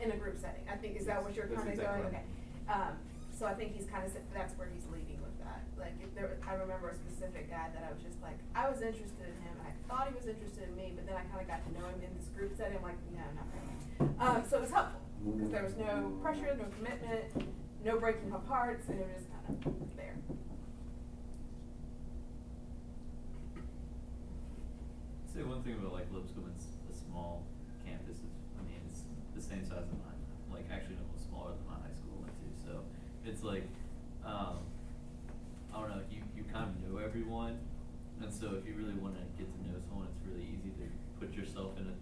in 0.00 0.10
a 0.10 0.16
group 0.16 0.36
setting. 0.36 0.66
I 0.66 0.74
think, 0.76 0.96
is 0.98 1.06
that 1.06 1.22
what 1.22 1.36
you're 1.36 1.46
kinda 1.46 1.70
exactly 1.70 1.86
going, 1.86 2.02
right. 2.02 2.18
okay. 2.18 2.24
Um, 2.66 2.98
so 3.30 3.46
I 3.46 3.54
think 3.54 3.72
he's 3.72 3.86
kinda, 3.86 4.10
that's 4.34 4.58
where 4.58 4.68
he's 4.74 4.84
leading 4.90 5.22
with 5.22 5.38
that. 5.44 5.62
Like, 5.78 5.94
if 6.02 6.10
there, 6.18 6.36
I 6.42 6.54
remember 6.58 6.90
a 6.90 6.96
specific 6.98 7.48
guy 7.48 7.70
that 7.72 7.86
I 7.86 7.92
was 7.94 8.02
just 8.02 8.18
like, 8.20 8.36
I 8.58 8.68
was 8.68 8.82
interested 8.82 9.30
in 9.30 9.38
him, 9.46 9.54
and 9.60 9.70
I 9.70 9.74
thought 9.86 10.10
he 10.10 10.16
was 10.18 10.26
interested 10.26 10.66
in 10.66 10.74
me, 10.74 10.92
but 10.96 11.06
then 11.06 11.14
I 11.14 11.22
kinda 11.30 11.46
got 11.46 11.62
to 11.62 11.70
know 11.78 11.86
him 11.86 12.02
in 12.02 12.10
this 12.18 12.26
group 12.34 12.56
setting, 12.58 12.80
I'm 12.80 12.82
like, 12.82 12.98
no, 13.14 13.22
not 13.38 13.46
really. 13.54 13.76
Um, 14.18 14.42
so 14.48 14.58
it 14.58 14.66
was 14.66 14.74
helpful, 14.74 15.00
cause 15.38 15.52
there 15.52 15.62
was 15.62 15.76
no 15.76 16.16
pressure, 16.24 16.48
no 16.58 16.66
commitment, 16.80 17.28
no 17.84 17.98
breaking 17.98 18.32
of 18.32 18.46
hearts, 18.46 18.88
and 18.88 19.00
it 19.00 19.06
was 19.06 19.24
just 19.24 19.30
kinda 19.46 19.86
there. 19.96 20.16
Say 25.32 25.42
one 25.42 25.62
thing 25.62 25.74
about 25.74 25.92
like 25.92 26.12
Lipscomb, 26.12 26.50
it's 26.54 26.66
a 26.90 26.94
small 27.06 27.44
campus. 27.86 28.18
I 28.58 28.62
mean, 28.66 28.80
it's 28.86 29.02
the 29.34 29.40
same 29.40 29.64
size 29.64 29.86
as 29.86 29.96
mine. 30.04 30.20
Like 30.52 30.66
actually, 30.72 30.96
almost 31.06 31.28
smaller 31.28 31.54
than 31.54 31.64
my 31.66 31.78
high 31.80 31.94
school 31.94 32.20
went 32.20 32.34
to. 32.34 32.48
So 32.66 32.82
it's 33.24 33.42
like, 33.42 33.64
um, 34.26 34.58
I 35.72 35.80
don't 35.80 35.90
know. 35.90 36.02
You 36.10 36.20
you 36.36 36.44
kind 36.52 36.68
of 36.68 36.76
know 36.82 36.98
everyone, 36.98 37.58
and 38.20 38.32
so 38.32 38.58
if 38.58 38.66
you 38.66 38.74
really 38.74 38.98
want 38.98 39.16
to 39.16 39.24
get 39.38 39.48
to 39.48 39.58
know 39.64 39.78
someone, 39.88 40.08
it's 40.12 40.20
really 40.26 40.44
easy 40.44 40.74
to 40.82 40.84
put 41.16 41.32
yourself 41.32 41.78
in 41.78 41.86
a 41.86 41.96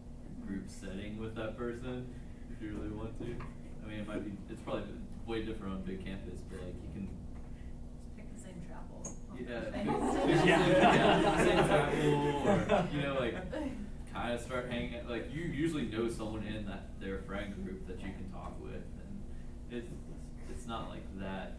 group 0.47 0.65
setting 0.67 1.19
with 1.19 1.37
that 1.37 1.57
person 1.59 2.09
if 2.51 2.63
you 2.63 2.75
really 2.75 2.91
want 2.91 3.15
to. 3.21 3.37
I 3.85 3.87
mean, 3.87 4.01
it 4.01 4.09
might 4.09 4.25
be. 4.25 4.33
It's 4.51 4.63
probably 4.63 4.89
way 5.29 5.43
different 5.45 5.75
on 5.75 5.83
big 5.83 6.05
campus, 6.05 6.41
but 6.51 6.61
like 6.63 6.75
you 6.83 6.89
can 6.95 7.09
Just 7.09 8.17
pick 8.17 8.35
the 8.35 8.41
same 8.41 8.63
chapel. 8.67 9.05
yeah, 9.39 9.61
Thursday. 10.25 10.49
yeah, 10.49 10.67
yeah, 10.67 11.37
same 11.37 11.59
chapel, 11.69 12.49
or 12.49 12.89
you 12.93 13.03
know, 13.03 13.17
like 13.21 13.35
kind 14.13 14.33
of 14.33 14.41
start 14.41 14.71
hanging. 14.71 14.97
out. 14.97 15.09
Like 15.11 15.33
you 15.33 15.43
usually 15.43 15.87
know 15.87 16.09
someone 16.09 16.45
in 16.47 16.67
that 16.67 16.99
their 17.01 17.19
friend 17.19 17.55
group 17.65 17.87
that 17.87 17.99
you 18.01 18.11
can 18.17 18.31
talk 18.33 18.55
with, 18.63 18.73
and 18.75 19.23
it's 19.71 19.89
it's 20.51 20.67
not 20.67 20.89
like 20.89 21.05
that 21.21 21.59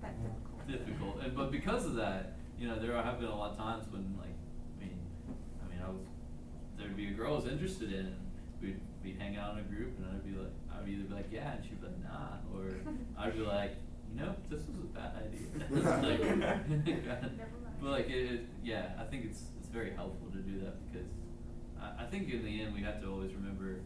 That 0.00 0.14
difficult. 0.22 0.66
difficult. 0.68 1.16
And 1.24 1.36
but 1.36 1.50
because 1.52 1.84
of 1.84 1.94
that, 1.96 2.36
you 2.58 2.66
know, 2.68 2.78
there 2.78 2.94
have 3.00 3.20
been 3.20 3.28
a 3.28 3.36
lot 3.36 3.50
of 3.52 3.56
times 3.58 3.84
when 3.90 4.16
like, 4.18 4.34
I 4.80 4.84
mean, 4.84 4.98
I 5.62 5.68
mean, 5.70 5.82
I 5.84 5.90
was 5.90 6.00
there'd 6.78 6.96
be 6.96 7.08
a 7.08 7.12
girl 7.12 7.34
I 7.34 7.36
was 7.36 7.46
interested 7.46 7.92
in, 7.92 8.06
and 8.06 8.16
we'd 8.62 8.80
we'd 9.02 9.18
hang 9.18 9.36
out 9.36 9.54
in 9.54 9.60
a 9.60 9.68
group, 9.68 9.98
and 9.98 10.06
I'd 10.06 10.24
be 10.24 10.38
like, 10.38 10.54
I'd 10.72 10.88
either 10.88 11.04
be 11.04 11.14
like, 11.14 11.26
yeah, 11.30 11.54
and 11.54 11.64
she'd 11.64 11.80
be 11.80 11.86
like, 11.86 12.02
nah, 12.02 12.38
or 12.54 12.70
I'd 13.18 13.34
be 13.34 13.42
like, 13.42 13.76
you 14.08 14.20
know, 14.20 14.34
this 14.48 14.60
was 14.60 14.78
a 14.78 14.90
bad 14.94 15.12
idea. 15.18 15.50
like, 16.02 17.22
but 17.80 17.90
like 17.90 18.08
it, 18.08 18.32
it, 18.32 18.40
yeah, 18.62 18.92
I 18.98 19.04
think 19.04 19.24
it's 19.24 19.42
it's 19.58 19.68
very 19.68 19.90
helpful 19.92 20.28
to 20.30 20.38
do 20.38 20.60
that 20.60 20.78
because 20.86 21.08
I, 21.80 22.04
I 22.04 22.06
think 22.06 22.30
in 22.30 22.44
the 22.44 22.62
end 22.62 22.74
we 22.74 22.82
have 22.82 23.00
to 23.02 23.08
always 23.08 23.34
remember 23.34 23.80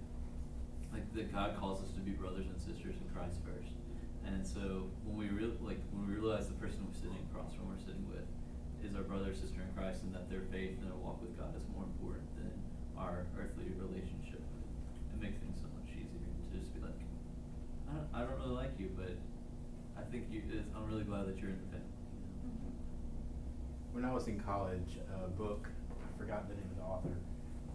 like 0.92 1.08
that 1.14 1.32
God 1.32 1.56
calls 1.58 1.82
us 1.82 1.90
to 1.92 2.00
be 2.00 2.12
brothers 2.12 2.46
and 2.46 2.58
sisters 2.60 2.94
in 3.00 3.06
Christ 3.14 3.40
first. 3.44 3.72
And 4.26 4.42
so 4.44 4.90
when 5.06 5.16
we 5.16 5.28
real 5.30 5.54
like 5.62 5.80
when 5.94 6.06
we 6.06 6.14
realize 6.18 6.48
the 6.48 6.58
person 6.58 6.82
we're 6.84 6.98
sitting 6.98 7.18
across 7.30 7.54
from 7.54 7.70
we're 7.70 7.80
sitting 7.80 8.04
with 8.10 8.26
is 8.84 8.94
our 8.94 9.06
brother 9.06 9.30
or 9.30 9.34
sister 9.34 9.62
in 9.62 9.70
Christ 9.72 10.02
and 10.02 10.12
that 10.14 10.28
their 10.28 10.44
faith 10.52 10.76
and 10.78 10.90
their 10.90 10.98
walk 10.98 11.22
with 11.22 11.32
God 11.38 11.54
is 11.56 11.64
more 11.72 11.86
important 11.86 12.26
than 12.36 12.52
our 12.98 13.26
earthly 13.38 13.70
relationship. 13.76 14.42
It 15.12 15.18
makes 15.20 15.38
things 15.40 15.58
so 15.60 15.68
much 15.76 15.88
easier 15.94 16.20
to 16.20 16.58
just 16.58 16.72
be 16.74 16.80
like, 16.80 16.96
I 17.88 17.94
don't, 17.94 18.08
I 18.14 18.20
don't 18.20 18.38
really 18.40 18.54
like 18.54 18.72
you, 18.78 18.90
but 18.96 19.16
I 19.98 20.02
think 20.10 20.26
you. 20.30 20.42
It's, 20.52 20.68
I'm 20.74 20.86
really 20.86 21.04
glad 21.04 21.26
that 21.26 21.38
you're 21.38 21.50
in 21.50 21.58
the 21.58 21.72
family. 21.72 21.86
When 23.92 24.04
I 24.04 24.12
was 24.12 24.28
in 24.28 24.38
college, 24.40 24.98
a 25.24 25.28
book, 25.28 25.68
I 25.90 26.18
forgot 26.18 26.48
the 26.48 26.54
name 26.54 26.68
of 26.72 26.76
the 26.76 26.82
author, 26.82 27.16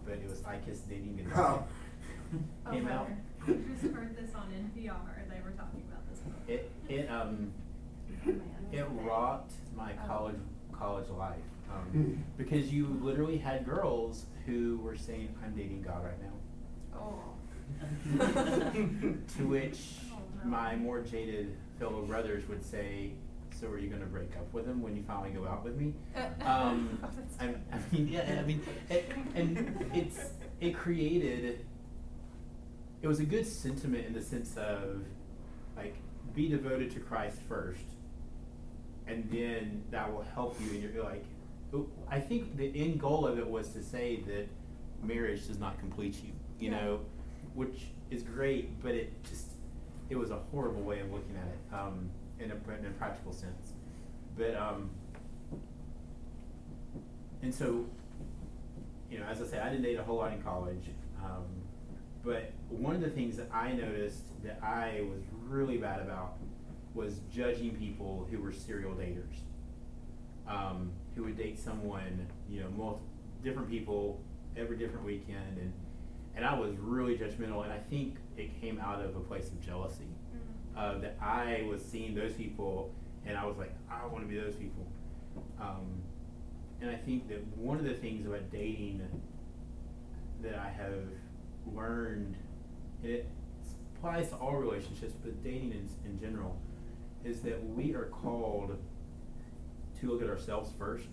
but 0.04 0.14
it 0.14 0.28
was 0.28 0.42
I 0.44 0.58
Kissed 0.58 0.88
Dating 0.88 1.16
Goodbye. 1.16 1.40
Oh, 1.40 2.70
Came 2.70 2.88
out. 2.88 3.08
I 3.42 3.46
just 3.46 3.92
heard 3.94 4.16
this 4.16 4.34
on 4.34 4.48
NPR, 4.50 5.28
they 5.28 5.40
were 5.44 5.50
talking 5.56 5.82
about 5.90 6.08
this 6.08 6.20
book. 6.20 6.34
It, 6.46 6.70
it, 6.88 7.10
um, 7.10 7.52
it 8.72 8.86
rocked 9.04 9.52
my 9.76 9.92
college, 10.06 10.36
college 10.72 11.08
life. 11.10 11.40
Um, 11.70 12.22
because 12.36 12.72
you 12.72 12.98
literally 13.02 13.38
had 13.38 13.64
girls 13.64 14.26
who 14.46 14.78
were 14.78 14.96
saying, 14.96 15.34
I'm 15.42 15.54
dating 15.54 15.82
God 15.82 16.04
right 16.04 16.22
now. 16.22 16.98
Oh. 16.98 17.14
To 19.36 19.46
which 19.46 19.78
Oh, 20.12 20.18
my 20.48 20.76
more 20.76 21.00
jaded 21.00 21.56
fellow 21.78 22.02
brothers 22.02 22.46
would 22.48 22.64
say, 22.64 23.12
"So 23.58 23.68
are 23.68 23.78
you 23.78 23.88
going 23.88 24.00
to 24.02 24.06
break 24.06 24.36
up 24.36 24.52
with 24.52 24.66
him 24.66 24.82
when 24.82 24.96
you 24.96 25.02
finally 25.06 25.30
go 25.30 25.46
out 25.46 25.64
with 25.64 25.76
me?" 25.76 25.94
Um, 26.44 26.98
Oh, 27.02 27.08
I, 27.40 27.44
I 27.46 27.78
mean, 27.92 28.08
yeah, 28.08 28.38
I 28.40 28.46
mean, 28.46 28.60
it, 28.90 29.10
and 29.34 29.86
it's 29.94 30.18
it 30.60 30.74
created. 30.76 31.64
It 33.02 33.08
was 33.08 33.18
a 33.20 33.24
good 33.24 33.46
sentiment 33.46 34.06
in 34.06 34.12
the 34.12 34.22
sense 34.22 34.56
of, 34.56 35.02
like, 35.76 35.96
be 36.34 36.48
devoted 36.48 36.90
to 36.92 37.00
Christ 37.00 37.38
first, 37.48 37.82
and 39.08 39.28
then 39.30 39.82
that 39.90 40.12
will 40.12 40.22
help 40.34 40.56
you. 40.60 40.70
And 40.70 40.82
you're 40.94 41.02
like, 41.02 41.24
I 42.08 42.20
think 42.20 42.56
the 42.56 42.70
end 42.80 43.00
goal 43.00 43.26
of 43.26 43.38
it 43.40 43.48
was 43.48 43.70
to 43.70 43.82
say 43.82 44.20
that 44.28 44.46
marriage 45.02 45.48
does 45.48 45.58
not 45.58 45.78
complete 45.80 46.14
you. 46.22 46.30
You 46.60 46.70
Yeah. 46.70 46.80
know, 46.80 47.00
which 47.54 47.86
is 48.10 48.22
great, 48.22 48.82
but 48.82 48.94
it 48.94 49.22
just 49.24 49.46
it 50.10 50.16
was 50.16 50.30
a 50.30 50.38
horrible 50.50 50.82
way 50.82 51.00
of 51.00 51.10
looking 51.10 51.36
at 51.36 51.48
it 51.48 51.74
um, 51.74 52.10
in 52.38 52.50
a 52.50 52.78
in 52.78 52.86
a 52.86 52.90
practical 52.98 53.32
sense. 53.32 53.72
But 54.36 54.54
um, 54.56 54.90
and 57.42 57.54
so, 57.54 57.86
you 59.10 59.18
know, 59.18 59.26
as 59.26 59.42
I 59.42 59.46
say, 59.46 59.58
I 59.58 59.68
didn't 59.68 59.82
date 59.82 59.98
a 59.98 60.02
whole 60.02 60.16
lot 60.16 60.32
in 60.32 60.42
college. 60.42 60.90
Um, 61.22 61.44
but 62.24 62.52
one 62.68 62.94
of 62.94 63.00
the 63.00 63.10
things 63.10 63.36
that 63.36 63.48
I 63.52 63.72
noticed 63.72 64.42
that 64.44 64.60
I 64.62 65.04
was 65.10 65.22
really 65.48 65.76
bad 65.76 66.00
about 66.00 66.36
was 66.94 67.20
judging 67.32 67.74
people 67.76 68.28
who 68.30 68.38
were 68.40 68.52
serial 68.52 68.92
daters, 68.92 69.40
um, 70.46 70.92
who 71.16 71.24
would 71.24 71.36
date 71.36 71.58
someone, 71.58 72.26
you 72.48 72.60
know, 72.60 72.68
multi- 72.76 73.02
different 73.42 73.68
people 73.68 74.20
every 74.56 74.76
different 74.76 75.04
weekend, 75.04 75.58
and 75.58 75.72
and 76.34 76.44
I 76.44 76.58
was 76.58 76.76
really 76.78 77.16
judgmental, 77.16 77.62
and 77.64 77.72
I 77.72 77.78
think 77.90 78.16
it 78.36 78.58
came 78.60 78.80
out 78.80 79.04
of 79.04 79.16
a 79.16 79.20
place 79.20 79.48
of 79.48 79.60
jealousy, 79.60 80.04
Mm. 80.34 80.78
uh, 80.78 80.98
that 81.00 81.16
I 81.20 81.66
was 81.68 81.84
seeing 81.84 82.14
those 82.14 82.32
people, 82.34 82.94
and 83.26 83.36
I 83.36 83.44
was 83.46 83.58
like, 83.58 83.74
I 83.90 84.06
want 84.06 84.24
to 84.24 84.28
be 84.28 84.38
those 84.40 84.56
people, 84.56 84.86
um, 85.60 85.86
and 86.80 86.90
I 86.90 86.96
think 86.96 87.28
that 87.28 87.46
one 87.56 87.78
of 87.78 87.84
the 87.84 87.94
things 87.94 88.26
about 88.26 88.50
dating 88.50 89.02
that 90.42 90.54
I 90.56 90.68
have 90.70 91.04
learned, 91.72 92.36
and 93.02 93.10
it 93.12 93.28
applies 93.96 94.30
to 94.30 94.36
all 94.36 94.56
relationships, 94.56 95.14
but 95.22 95.42
dating 95.44 95.72
in, 95.72 95.88
in 96.10 96.18
general, 96.20 96.58
is 97.24 97.40
that 97.42 97.62
we 97.64 97.94
are 97.94 98.06
called 98.06 98.76
to 100.00 100.10
look 100.10 100.22
at 100.22 100.28
ourselves 100.28 100.72
first 100.76 101.06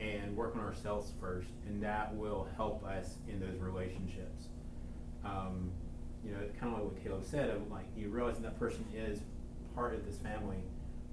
and 0.00 0.36
work 0.36 0.56
on 0.56 0.62
ourselves 0.62 1.12
first, 1.20 1.48
and 1.66 1.82
that 1.82 2.14
will 2.14 2.48
help 2.56 2.84
us 2.84 3.16
in 3.28 3.40
those 3.40 3.58
relationships. 3.58 4.48
Um, 5.24 5.70
you 6.24 6.32
know, 6.32 6.38
kind 6.58 6.72
of 6.72 6.80
like 6.80 6.92
what 6.92 7.04
Caleb 7.04 7.24
said, 7.24 7.50
of 7.50 7.70
like 7.70 7.86
you 7.96 8.08
realize 8.08 8.38
that 8.38 8.58
person 8.58 8.84
is 8.94 9.20
part 9.74 9.94
of 9.94 10.04
this 10.06 10.18
family 10.18 10.58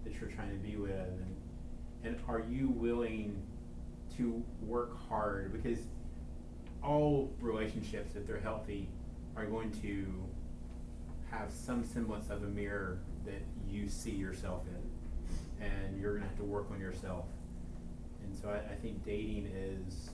that 0.04 0.14
you're 0.20 0.30
trying 0.30 0.52
to 0.52 0.58
be 0.58 0.78
with, 0.78 0.92
and 0.92 1.36
and 2.04 2.20
are 2.28 2.44
you 2.50 2.70
willing 2.70 3.42
to 4.18 4.44
work 4.62 4.98
hard 5.08 5.54
because 5.54 5.80
all 6.84 7.32
relationships, 7.40 8.16
if 8.16 8.26
they're 8.26 8.40
healthy, 8.40 8.90
are 9.36 9.46
going 9.46 9.72
to 9.82 10.06
have 11.30 11.52
some 11.52 11.86
semblance 11.86 12.30
of 12.30 12.44
a 12.44 12.48
mirror 12.48 13.00
that 13.26 13.42
you 13.70 13.88
see 13.88 14.12
yourself 14.12 14.64
in, 14.68 15.66
and 15.66 16.00
you're 16.00 16.14
gonna 16.16 16.28
have 16.28 16.38
to 16.38 16.44
work 16.44 16.68
on 16.72 16.80
yourself. 16.80 17.26
And 18.24 18.38
so 18.38 18.50
I, 18.50 18.74
I 18.74 18.76
think 18.76 19.04
dating 19.06 19.52
is 19.56 20.10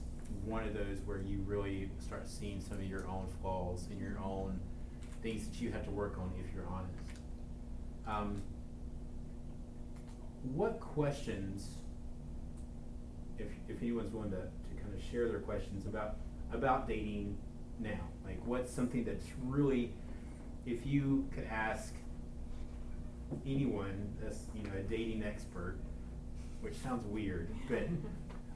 one 0.46 0.64
of 0.64 0.74
those 0.74 1.00
where 1.06 1.20
you 1.20 1.40
really 1.46 1.90
start 2.00 2.28
seeing 2.28 2.62
some 2.62 2.78
of 2.78 2.86
your 2.86 3.08
own 3.08 3.28
flaws 3.42 3.88
and 3.92 4.00
your 4.00 4.18
own 4.24 4.60
things 5.22 5.48
that 5.48 5.60
you 5.62 5.72
have 5.72 5.84
to 5.86 5.92
work 5.92 6.18
on 6.18 6.32
if 6.40 6.54
you're 6.54 6.68
honest. 6.68 6.94
Um, 8.08 8.42
what 10.54 10.80
questions, 10.80 11.70
if, 13.38 13.48
if 13.68 13.82
anyone's 13.82 14.14
willing 14.14 14.32
to, 14.32 14.38
to 14.38 14.82
kind 14.82 14.94
of 14.94 15.04
share 15.12 15.28
their 15.28 15.40
questions 15.40 15.86
about, 15.86 16.16
about 16.54 16.88
dating 16.88 17.38
now, 17.80 18.00
like 18.26 18.40
what's 18.46 18.72
something 18.72 19.04
that's 19.04 19.26
really, 19.44 19.92
if 20.66 20.86
you 20.86 21.28
could 21.34 21.46
ask 21.46 21.94
anyone 23.46 24.14
that's, 24.22 24.46
you 24.56 24.64
know, 24.64 24.72
a 24.78 24.84
dating 24.84 25.24
expert, 25.24 25.78
which 26.62 26.76
sounds 26.76 27.06
weird, 27.08 27.50
but 27.70 27.88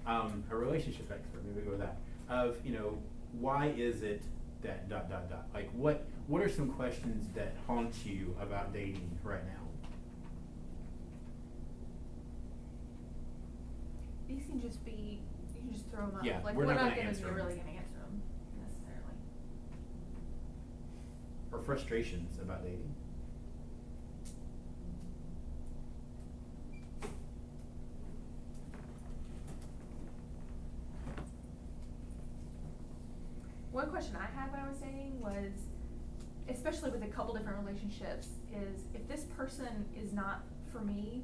um, 0.05 0.43
a 0.51 0.55
relationship 0.55 1.11
expert, 1.11 1.43
maybe 1.45 1.61
go 1.65 1.71
with 1.71 1.79
that, 1.79 1.97
of, 2.29 2.57
you 2.65 2.73
know, 2.73 2.97
why 3.39 3.67
is 3.77 4.03
it 4.03 4.21
that 4.63 4.89
dot, 4.89 5.09
dot, 5.09 5.29
dot? 5.29 5.47
Like 5.53 5.69
what, 5.73 6.05
what 6.27 6.41
are 6.41 6.49
some 6.49 6.69
questions 6.71 7.27
that 7.35 7.53
haunt 7.67 7.93
you 8.05 8.35
about 8.41 8.73
dating 8.73 9.09
right 9.23 9.43
now? 9.45 9.51
These 14.27 14.45
can 14.45 14.61
just 14.61 14.83
be, 14.85 15.19
you 15.55 15.61
can 15.61 15.71
just 15.73 15.89
throw 15.91 16.05
them 16.07 16.15
up. 16.17 16.23
Yeah, 16.25 16.39
like 16.43 16.55
we're 16.55 16.65
we're, 16.65 16.73
not 16.73 16.81
not, 16.81 16.89
gonna 16.91 16.95
gonna 16.95 17.07
answer 17.09 17.23
be 17.23 17.29
'em. 17.29 17.35
really 17.35 17.55
gonna 17.55 17.69
answer 17.77 17.99
them 17.99 18.21
necessarily. 18.61 19.15
Or 21.51 21.59
frustrations 21.61 22.39
about 22.41 22.63
dating? 22.63 22.93
One 33.81 33.89
question 33.89 34.15
I 34.15 34.29
had 34.39 34.51
when 34.51 34.61
I 34.61 34.69
was 34.69 34.77
dating 34.77 35.19
was, 35.19 35.51
especially 36.47 36.91
with 36.91 37.01
a 37.01 37.07
couple 37.07 37.33
different 37.33 37.65
relationships, 37.65 38.27
is 38.53 38.83
if 38.93 39.07
this 39.07 39.23
person 39.35 39.87
is 39.99 40.13
not 40.13 40.43
for 40.71 40.81
me, 40.81 41.23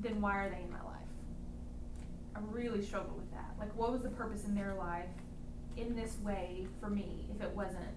then 0.00 0.20
why 0.20 0.38
are 0.38 0.50
they 0.50 0.64
in 0.64 0.70
my 0.72 0.82
life? 0.82 1.06
I 2.34 2.40
really 2.50 2.82
struggled 2.82 3.18
with 3.18 3.30
that. 3.30 3.54
Like, 3.56 3.72
what 3.76 3.92
was 3.92 4.02
the 4.02 4.08
purpose 4.08 4.46
in 4.46 4.56
their 4.56 4.74
life 4.74 5.14
in 5.76 5.94
this 5.94 6.16
way 6.24 6.66
for 6.80 6.90
me 6.90 7.28
if 7.32 7.40
it 7.40 7.54
wasn't 7.54 7.94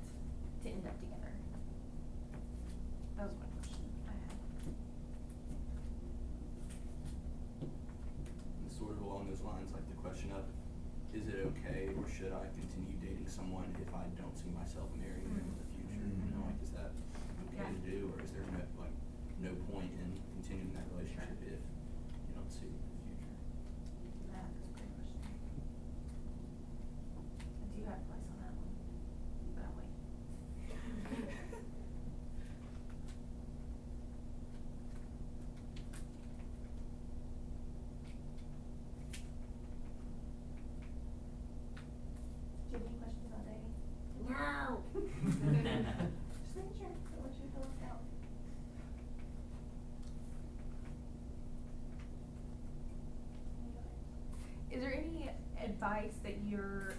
to 0.61 0.69
end 0.69 0.85
up 0.85 0.99
together? 0.99 1.33
That 3.17 3.23
was 3.23 3.33
one 3.33 3.49
question 3.57 3.81
I 4.07 4.11
had. 4.21 4.37
And 8.61 8.71
sort 8.71 8.91
of 8.91 9.01
along 9.01 9.29
those 9.31 9.41
lines, 9.41 9.73
like 9.73 9.89
the 9.89 9.95
question 9.95 10.31
of, 10.31 10.43
is 11.11 11.27
it 11.27 11.47
okay 11.57 11.89
or 11.97 12.07
should 12.07 12.33
I 12.33 12.45
someone 13.33 13.65
if 13.81 13.89
I 13.93 14.05
don't 14.13 14.37
see 14.37 14.53
myself 14.53 14.93
marrying 14.93 15.25
them 15.33 15.41
in 15.49 15.57
the 15.57 15.65
future? 15.73 16.05
You 16.05 16.29
know, 16.37 16.45
like 16.45 16.61
is 16.61 16.69
that 16.77 16.93
okay 17.49 17.65
Yeah. 17.65 17.73
to 17.73 17.79
do, 17.81 17.97
or 18.13 18.21
is 18.21 18.29
there 18.31 18.45
no, 18.53 18.61
like, 18.77 18.93
no 19.41 19.51
point 19.73 19.89
in 19.97 20.13
continuing 20.37 20.69
that 20.77 20.85
relationship 20.93 21.41
if 21.41 21.57
you 22.29 22.33
don't 22.37 22.51
see 22.53 22.69
it 22.69 22.77
in 22.77 22.93
the 22.93 23.01
future? 23.09 23.33
Yeah, 24.29 24.45
that's 24.45 24.61
a 24.61 24.77
great 24.77 24.93
question. 25.01 25.17
I 27.17 27.65
do 27.73 27.81
have 27.89 27.97
advice 28.05 28.27
on 28.29 28.37
that 28.45 28.53
one, 28.53 28.69
but 29.57 29.65
I'll 29.65 29.75
wait. 29.81 29.89
Do 41.43 42.77
you 42.77 42.77
have 42.77 42.87
any 42.87 42.97
questions 42.99 43.25
about 43.27 43.45
dating? 43.45 43.73
No. 44.29 44.83
Just 44.93 46.55
making 46.55 46.77
sure, 46.77 46.89
don't 47.11 47.21
want 47.21 47.33
you 47.37 47.45
to 47.45 47.51
feel 47.53 47.61
left 47.61 47.83
out. 47.89 48.01
Is 54.71 54.81
there 54.81 54.93
any 54.93 55.29
advice 55.83 56.13
that 56.23 56.35
your 56.47 56.93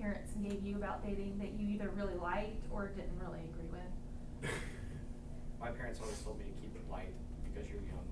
parents 0.00 0.32
gave 0.42 0.64
you 0.64 0.76
about 0.76 1.04
dating 1.04 1.36
that 1.38 1.52
you 1.58 1.68
either 1.74 1.90
really 1.90 2.14
liked 2.14 2.64
or 2.70 2.88
didn't 2.88 3.18
really 3.20 3.40
agree 3.40 3.68
with? 3.70 4.50
My 5.60 5.70
parents 5.70 5.98
always 6.00 6.18
told 6.20 6.38
me 6.38 6.44
to 6.46 6.60
keep 6.60 6.74
it 6.76 6.90
light 6.90 7.12
because 7.44 7.68
you're 7.68 7.82
young, 7.82 8.06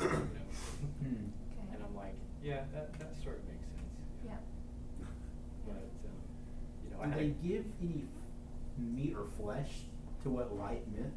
you 0.00 0.06
know. 0.06 0.18
Hmm. 1.00 1.06
Okay. 1.06 1.74
And 1.74 1.82
I'm 1.82 1.96
like, 1.96 2.14
Yeah, 2.42 2.60
that, 2.74 2.92
that 2.98 3.16
sort 3.22 3.38
of 3.38 3.48
makes 3.48 3.64
sense. 3.66 3.90
Yeah. 4.26 4.36
But, 5.66 5.76
um, 5.76 6.20
you 6.84 6.90
know, 6.90 7.02
I 7.02 7.06
Did 7.06 7.12
had 7.12 7.20
they 7.20 7.48
give 7.48 7.64
any 7.82 8.04
meat 8.78 9.14
or 9.16 9.26
flesh 9.40 9.70
to 10.22 10.30
what 10.30 10.56
light 10.56 10.84
meant, 10.94 11.12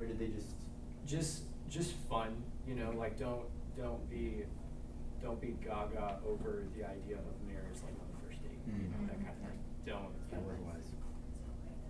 or 0.00 0.06
did 0.06 0.18
they 0.18 0.28
just? 0.28 0.54
just 1.06 1.42
just 1.68 1.92
fun, 2.08 2.36
you 2.66 2.74
know, 2.74 2.90
like 2.96 3.18
don't 3.18 3.46
don't 3.76 4.08
be 4.10 4.44
don't 5.22 5.40
be 5.40 5.54
gaga 5.64 6.18
over 6.26 6.64
the 6.76 6.84
idea 6.84 7.16
of 7.16 7.46
marriage 7.46 7.78
like 7.84 7.94
on 8.00 8.08
the 8.10 8.18
first 8.26 8.42
date, 8.42 8.58
you 8.66 8.72
know, 8.90 9.06
that 9.06 9.16
kind 9.22 9.30
of 9.30 9.48
thing. 9.48 9.58
Don't 9.86 10.12
Kind 10.30 10.42
of 10.42 10.48
otherwise. 10.50 10.86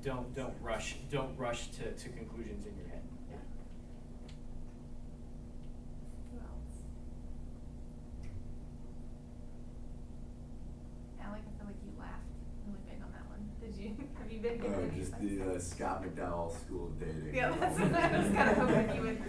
don't 0.02 0.34
don't 0.34 0.54
rush 0.60 0.96
don't 1.10 1.36
rush 1.38 1.68
to, 1.78 1.90
to 1.92 2.08
conclusions 2.10 2.66
in 2.66 2.76
your 2.76 2.88
head. 2.88 3.02
Yeah. 3.30 3.36
Who 6.32 6.38
else? 6.38 6.76
Alec, 11.24 11.42
I 11.46 11.52
feel 11.58 11.66
like 11.66 11.80
you 11.84 11.92
laughed 11.98 12.28
really 12.66 12.80
big 12.88 13.00
on 13.02 13.10
that 13.12 13.26
one. 13.28 13.48
Did 13.60 13.74
you? 13.76 13.96
Have 14.20 14.30
you 14.32 14.40
been 14.40 14.60
Oh, 14.66 14.82
any 14.82 14.98
just 15.00 15.18
the 15.20 15.54
uh, 15.54 15.58
Scott 15.58 16.04
McDowell 16.04 16.52
School 16.60 16.86
of 16.86 16.98
Dating. 17.00 17.34
Yeah, 17.34 17.54
that's 17.58 17.78
what 17.78 17.94
I 17.94 18.18
was 18.18 18.32
kind 18.34 18.50
of 18.50 18.56
hoping 18.56 18.96
you 18.96 19.02
would 19.02 19.22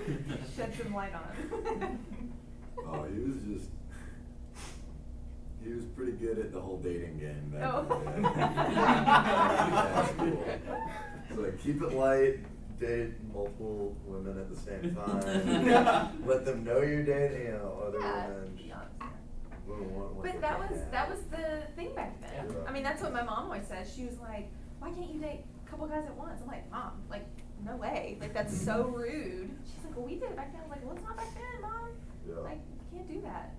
shed 0.55 0.73
some 0.81 0.93
light 0.93 1.13
on. 1.13 1.99
Oh, 2.85 3.05
he 3.05 3.19
was 3.19 3.35
just, 3.47 3.69
he 5.63 5.69
was 5.73 5.85
pretty 5.95 6.12
good 6.23 6.39
at 6.39 6.53
the 6.53 6.59
whole 6.61 6.77
dating 6.77 7.17
game 7.19 7.51
back 7.53 7.73
Oh. 7.73 7.79
in 8.15 8.21
the 8.21 8.29
day. 8.29 8.39
At 8.39 10.05
school. 10.07 10.45
So 11.35 11.41
like, 11.41 11.59
keep 11.61 11.81
it 11.81 11.93
light, 11.93 12.39
date 12.79 13.11
multiple 13.33 13.95
women 14.05 14.37
at 14.39 14.49
the 14.49 14.55
same 14.55 14.95
time. 14.95 16.25
Let 16.25 16.45
them 16.45 16.63
know 16.63 16.81
you're 16.81 17.03
dating, 17.03 17.41
you 17.47 17.51
know, 17.53 17.83
other 17.87 17.99
Yeah, 17.99 18.27
women. 18.27 18.59
yeah. 18.65 18.75
But 20.21 20.39
that 20.41 20.59
was, 20.59 20.79
have. 20.79 20.91
that 20.91 21.09
was 21.09 21.19
the 21.31 21.63
thing 21.75 21.93
back 21.95 22.19
then. 22.21 22.45
Yeah. 22.49 22.67
I 22.67 22.71
mean, 22.71 22.83
that's 22.83 23.01
what 23.01 23.11
my 23.13 23.23
mom 23.23 23.45
always 23.45 23.67
says. 23.67 23.93
She 23.93 24.05
was 24.05 24.17
like, 24.19 24.49
why 24.79 24.91
can't 24.91 25.13
you 25.13 25.19
date 25.19 25.43
a 25.65 25.69
couple 25.69 25.87
guys 25.87 26.05
at 26.05 26.15
once? 26.17 26.39
I'm 26.41 26.47
like, 26.47 26.69
mom, 26.71 27.01
like, 27.09 27.25
no 27.65 27.75
way. 27.77 28.17
Like, 28.21 28.33
that's 28.33 28.55
so 28.65 28.83
rude. 28.95 29.49
She's 29.65 29.83
like, 29.85 29.95
well, 29.97 30.05
we 30.05 30.15
did 30.15 30.23
it 30.31 30.35
back 30.35 30.51
then. 30.53 30.61
I 30.61 30.63
was 30.67 30.71
like, 30.71 30.85
well, 30.85 30.95
it's 30.95 31.03
not 31.03 31.17
back 31.17 31.33
then, 31.33 31.61
mom. 31.61 31.89
Yeah. 32.27 32.39
Like, 32.43 32.59
you 32.91 32.97
can't 32.99 33.07
do 33.09 33.21
that. 33.21 33.53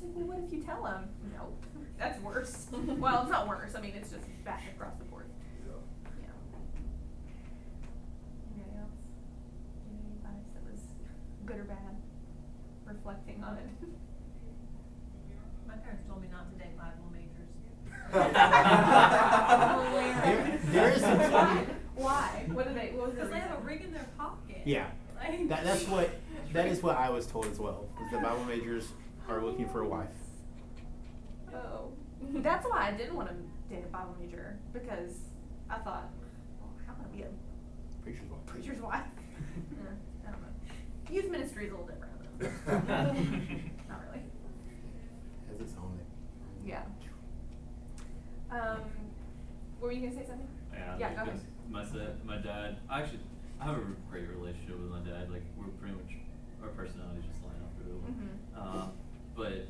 She's 0.00 0.08
like, 0.14 0.16
well, 0.16 0.26
what 0.38 0.44
if 0.46 0.52
you 0.52 0.62
tell 0.62 0.84
him? 0.86 1.08
No, 1.34 1.48
that's 1.98 2.20
worse. 2.22 2.66
well, 2.72 3.22
it's 3.22 3.30
not 3.30 3.48
worse. 3.48 3.74
I 3.74 3.80
mean, 3.80 3.94
it's 3.96 4.10
just 4.10 4.24
back 4.44 4.62
across 4.74 4.94
the 4.98 5.04
board. 5.06 5.26
Yeah. 5.66 5.72
Yeah. 6.22 6.30
Anybody 8.54 8.78
else? 8.78 8.94
Any 9.90 10.14
advice 10.16 10.46
that 10.54 10.62
was 10.70 10.80
good 11.46 11.58
or 11.58 11.64
bad? 11.64 11.96
Reflecting 12.86 13.42
on 13.42 13.56
it. 13.58 13.68
My 15.66 15.74
parents 15.76 16.04
told 16.08 16.22
me 16.22 16.28
not 16.30 16.50
to 16.52 16.58
date 16.58 16.76
Bible 16.78 17.10
majors. 17.12 17.50
There- 20.24 20.60
there 20.72 20.92
is 20.92 21.00
some 21.02 21.18
Why? 21.18 21.66
Why? 21.96 22.44
What 22.52 22.68
do 22.68 22.74
they? 22.74 22.92
What 22.94 23.06
was 23.08 23.14
the 23.14 23.16
Because 23.16 23.30
they 23.30 23.40
have 23.40 23.58
a 23.58 23.62
ring 23.62 23.80
in 23.82 23.92
their 23.92 24.06
pocket. 24.16 24.62
Yeah, 24.64 24.86
Like- 25.18 25.48
that, 25.48 25.64
that's 25.64 25.86
what 25.88 26.08
that 26.52 26.66
is 26.68 26.82
what 26.82 26.96
I 26.96 27.10
was 27.10 27.26
told 27.26 27.46
as 27.46 27.58
well. 27.58 27.86
Is 28.02 28.10
the 28.12 28.18
Bible 28.18 28.44
majors 28.44 28.88
are 29.28 29.42
looking 29.44 29.68
for 29.68 29.82
a 29.82 29.88
wife. 29.88 30.08
Oh, 31.54 31.92
that's 32.36 32.66
why 32.66 32.88
I 32.88 32.92
didn't 32.96 33.14
want 33.16 33.28
to 33.28 33.34
date 33.74 33.84
a 33.84 33.88
Bible 33.88 34.16
major 34.20 34.58
because 34.72 35.12
I 35.70 35.76
thought, 35.78 36.10
well, 36.60 36.70
how 36.86 36.94
can 36.94 37.04
I 37.12 37.16
be 37.16 37.22
a 37.22 37.26
Preacher's 38.02 38.30
wife. 38.30 38.46
preacher's 38.46 38.80
wife? 38.80 39.02
Eh, 39.58 40.26
I 40.26 40.30
don't 40.30 40.40
know. 40.42 40.48
Youth 41.10 41.30
ministry 41.30 41.66
is 41.66 41.72
a 41.72 41.76
little 41.76 41.88
different. 41.88 42.12
though. 42.38 42.72
Not 43.88 44.00
really. 44.06 44.22
Has 45.50 45.60
its 45.60 45.74
own. 45.78 45.98
Yeah. 46.64 46.82
Um, 48.50 48.80
were 49.80 49.90
you 49.92 50.00
gonna 50.08 50.14
say 50.20 50.26
something? 50.26 50.46
Yeah, 50.72 50.96
Yeah, 50.98 51.06
like, 51.08 51.16
go 51.16 51.22
ahead. 51.22 51.40
My 51.70 51.84
sa- 51.84 52.14
my 52.24 52.36
dad. 52.38 52.78
I 52.88 53.02
actually, 53.02 53.20
I 53.60 53.64
have 53.64 53.76
a 53.78 53.82
great 54.10 54.28
relationship 54.28 54.78
with 54.80 54.90
my 54.90 55.00
dad. 55.00 55.30
Like 55.30 55.42
we're 55.56 55.66
pretty 55.82 55.94
much 55.96 56.12
our 56.62 56.68
personalities 56.68 57.24
just 57.28 57.42
line 57.42 57.58
up 57.62 57.72
really 57.82 57.98
well. 57.98 58.10
Mhm. 58.14 58.38
Uh, 58.56 58.88
but 59.38 59.68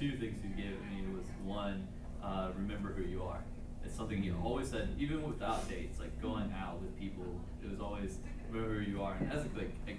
two 0.00 0.16
things 0.16 0.40
he 0.42 0.48
gave 0.60 0.80
me 0.90 1.04
was 1.14 1.26
one, 1.44 1.86
uh, 2.24 2.48
remember 2.56 2.92
who 2.94 3.02
you 3.04 3.22
are. 3.22 3.44
It's 3.84 3.94
something 3.94 4.24
you 4.24 4.34
always 4.42 4.68
said, 4.68 4.88
even 4.98 5.22
without 5.22 5.68
dates, 5.68 6.00
like 6.00 6.20
going 6.22 6.52
out 6.58 6.80
with 6.80 6.98
people. 6.98 7.26
It 7.62 7.70
was 7.70 7.78
always 7.80 8.16
remember 8.50 8.80
who 8.80 8.90
you 8.90 9.02
are. 9.02 9.14
And 9.20 9.30
as 9.30 9.44
a 9.44 9.48
like, 9.56 9.72
like 9.86 9.98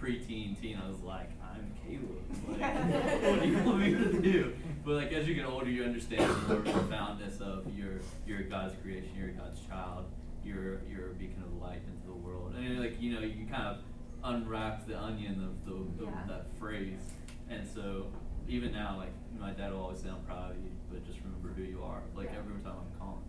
preteen 0.00 0.58
teen, 0.60 0.80
I 0.82 0.88
was 0.88 1.00
like, 1.00 1.30
I'm 1.42 1.72
Caleb. 1.84 2.60
Like, 2.60 3.22
what 3.30 3.42
do 3.42 3.48
you 3.48 3.58
want 3.62 3.78
me 3.80 3.90
to 3.94 4.20
do? 4.22 4.54
But 4.84 4.94
like 4.94 5.12
as 5.12 5.28
you 5.28 5.34
get 5.34 5.44
older, 5.44 5.68
you 5.68 5.84
understand 5.84 6.30
the 6.30 6.54
more 6.54 6.62
profoundness 6.62 7.40
of 7.40 7.66
your 7.76 8.00
you're 8.26 8.42
God's 8.42 8.74
creation, 8.82 9.10
you're 9.18 9.28
God's 9.30 9.60
child, 9.66 10.06
you're 10.44 10.80
you're 10.90 11.10
a 11.10 11.14
beacon 11.14 11.42
of 11.44 11.60
light 11.60 11.82
into 11.92 12.06
the 12.06 12.14
world, 12.14 12.54
and 12.56 12.80
like 12.80 13.00
you 13.02 13.12
know 13.12 13.20
you 13.20 13.46
kind 13.50 13.66
of 13.66 13.78
unwrap 14.22 14.86
the 14.86 14.98
onion 14.98 15.42
of 15.44 15.64
the, 15.66 16.04
the 16.04 16.10
Yeah. 16.10 16.18
that 16.28 16.46
phrase, 16.58 17.12
and 17.54 17.68
so 17.68 18.06
even 18.48 18.72
now 18.72 18.96
like 18.98 19.12
my 19.38 19.50
dad 19.50 19.72
will 19.72 19.82
always 19.82 20.00
say 20.00 20.08
I'm 20.08 20.22
proud 20.24 20.50
of 20.52 20.56
you, 20.58 20.70
but 20.90 21.04
just 21.06 21.18
remember 21.24 21.48
who 21.56 21.62
you 21.62 21.82
are. 21.82 22.02
Like 22.16 22.30
Yeah. 22.32 22.38
every 22.38 22.60
time 22.62 22.74
I'm 22.78 22.98
calling, 22.98 23.24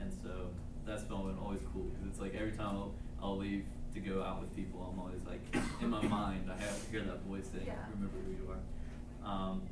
and 0.00 0.12
so 0.22 0.48
that's 0.86 1.02
been 1.04 1.38
always 1.42 1.60
cool 1.72 1.84
because 1.84 2.06
it's 2.08 2.20
like 2.20 2.34
every 2.34 2.52
time 2.52 2.76
I'll, 2.76 2.94
I'll 3.22 3.36
leave 3.36 3.64
to 3.94 4.00
go 4.00 4.22
out 4.22 4.40
with 4.40 4.54
people, 4.56 4.82
I'm 4.92 4.98
always 4.98 5.22
like 5.24 5.40
in 5.80 5.90
my 5.90 6.02
mind 6.02 6.50
I 6.50 6.56
have 6.60 6.84
to 6.84 6.90
hear 6.90 7.02
that 7.02 7.22
voice 7.22 7.46
saying 7.52 7.66
Yeah. 7.66 7.74
remember 7.94 8.18
who 8.26 8.32
you 8.32 8.50
are. 8.50 8.62
Um, 9.30 9.62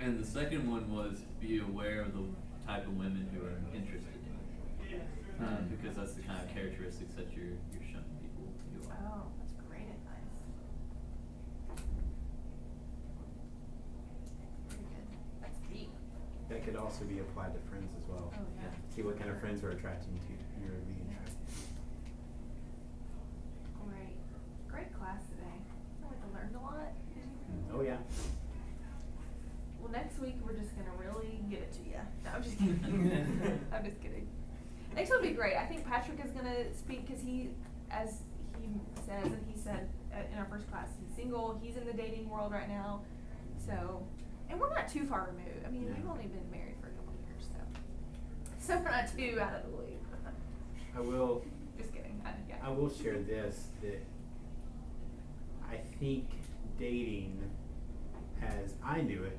and 0.00 0.18
the 0.22 0.26
second 0.26 0.70
one 0.70 0.92
was 0.94 1.18
be 1.40 1.58
aware 1.60 2.02
of 2.02 2.12
the 2.12 2.24
type 2.66 2.86
of 2.86 2.96
women 2.96 3.28
who 3.32 3.44
are 3.46 3.56
interested 3.74 4.10
in 4.26 4.90
you. 4.90 5.00
Uh, 5.40 5.62
because 5.70 5.96
that's 5.96 6.12
the 6.14 6.22
kind 6.22 6.40
of 6.42 6.48
characteristics 6.54 7.14
that 7.14 7.26
you're, 7.34 7.54
you're 7.72 7.82
showing 7.90 8.04
people 8.20 8.44
you 8.74 8.80
are. 8.90 8.96
Oh, 9.06 9.22
that's 9.38 9.52
great 9.68 9.86
advice. 9.88 10.34
Pretty 14.68 14.84
good. 14.84 15.06
That's 15.40 15.58
deep. 15.72 15.90
That 16.48 16.64
could 16.64 16.76
also 16.76 17.04
be 17.04 17.18
applied 17.20 17.54
to 17.54 17.60
friends 17.70 17.94
as 17.96 18.08
well. 18.08 18.32
Oh, 18.34 18.40
yeah. 18.60 18.68
See 18.94 19.02
what 19.02 19.18
kind 19.18 19.30
of 19.30 19.40
friends 19.40 19.62
are 19.64 19.70
attracting 19.70 20.18
to 20.28 20.34
you're 20.62 20.80
being 20.88 21.08
attracted. 21.08 21.36
Great. 23.84 24.16
Great 24.68 24.98
class 24.98 25.20
today. 25.30 25.56
I 26.02 26.08
like 26.08 26.20
learned 26.34 26.56
a 26.56 26.60
lot. 26.60 26.92
Oh 27.72 27.80
yeah. 27.80 27.96
Well, 29.80 29.92
next 29.92 30.18
week 30.18 30.36
we're 30.44 30.56
just 30.56 30.74
gonna 30.76 30.94
really 30.98 31.40
give 31.50 31.60
it 31.60 31.72
to 31.72 31.82
you. 31.84 32.00
No, 32.24 32.30
I'm 32.34 32.42
just 32.42 32.58
kidding. 32.58 33.60
I'm 33.72 33.84
just 33.84 34.00
kidding. 34.00 34.28
Next 34.94 35.10
week 35.10 35.20
will 35.20 35.28
be 35.28 35.34
great. 35.34 35.56
I 35.56 35.66
think 35.66 35.86
Patrick 35.86 36.24
is 36.24 36.30
gonna 36.30 36.72
speak 36.74 37.06
because 37.06 37.22
he, 37.22 37.50
as 37.90 38.20
he 38.60 38.68
says, 39.06 39.26
and 39.26 39.44
he 39.46 39.58
said 39.58 39.88
uh, 40.12 40.18
in 40.32 40.38
our 40.38 40.46
first 40.46 40.70
class, 40.70 40.88
he's 40.98 41.14
single. 41.16 41.60
He's 41.62 41.76
in 41.76 41.84
the 41.84 41.92
dating 41.92 42.30
world 42.30 42.52
right 42.52 42.68
now. 42.68 43.02
So, 43.66 44.02
and 44.50 44.60
we're 44.60 44.74
not 44.74 44.88
too 44.88 45.04
far 45.06 45.28
removed. 45.30 45.66
I 45.66 45.70
mean, 45.70 45.86
we've 45.86 46.10
only 46.10 46.26
been 46.26 46.50
married 46.50 46.76
for 46.80 46.88
a 46.88 46.90
couple 46.90 47.12
of 47.12 47.28
years, 47.28 47.48
so 47.48 48.74
so 48.74 48.78
we're 48.78 48.90
not 48.90 49.08
too 49.16 49.38
out 49.40 49.54
of 49.54 49.70
the 49.70 49.76
loop. 49.76 49.94
I 50.96 51.00
will. 51.00 51.44
just 51.78 51.92
kidding. 51.92 52.20
I, 52.24 52.30
yeah. 52.48 52.56
I 52.62 52.70
will 52.70 52.90
share 52.90 53.18
this 53.18 53.68
that 53.82 54.02
I 55.70 55.76
think 55.98 56.28
dating, 56.78 57.42
as 58.42 58.74
I 58.84 59.00
knew 59.00 59.24
it, 59.24 59.38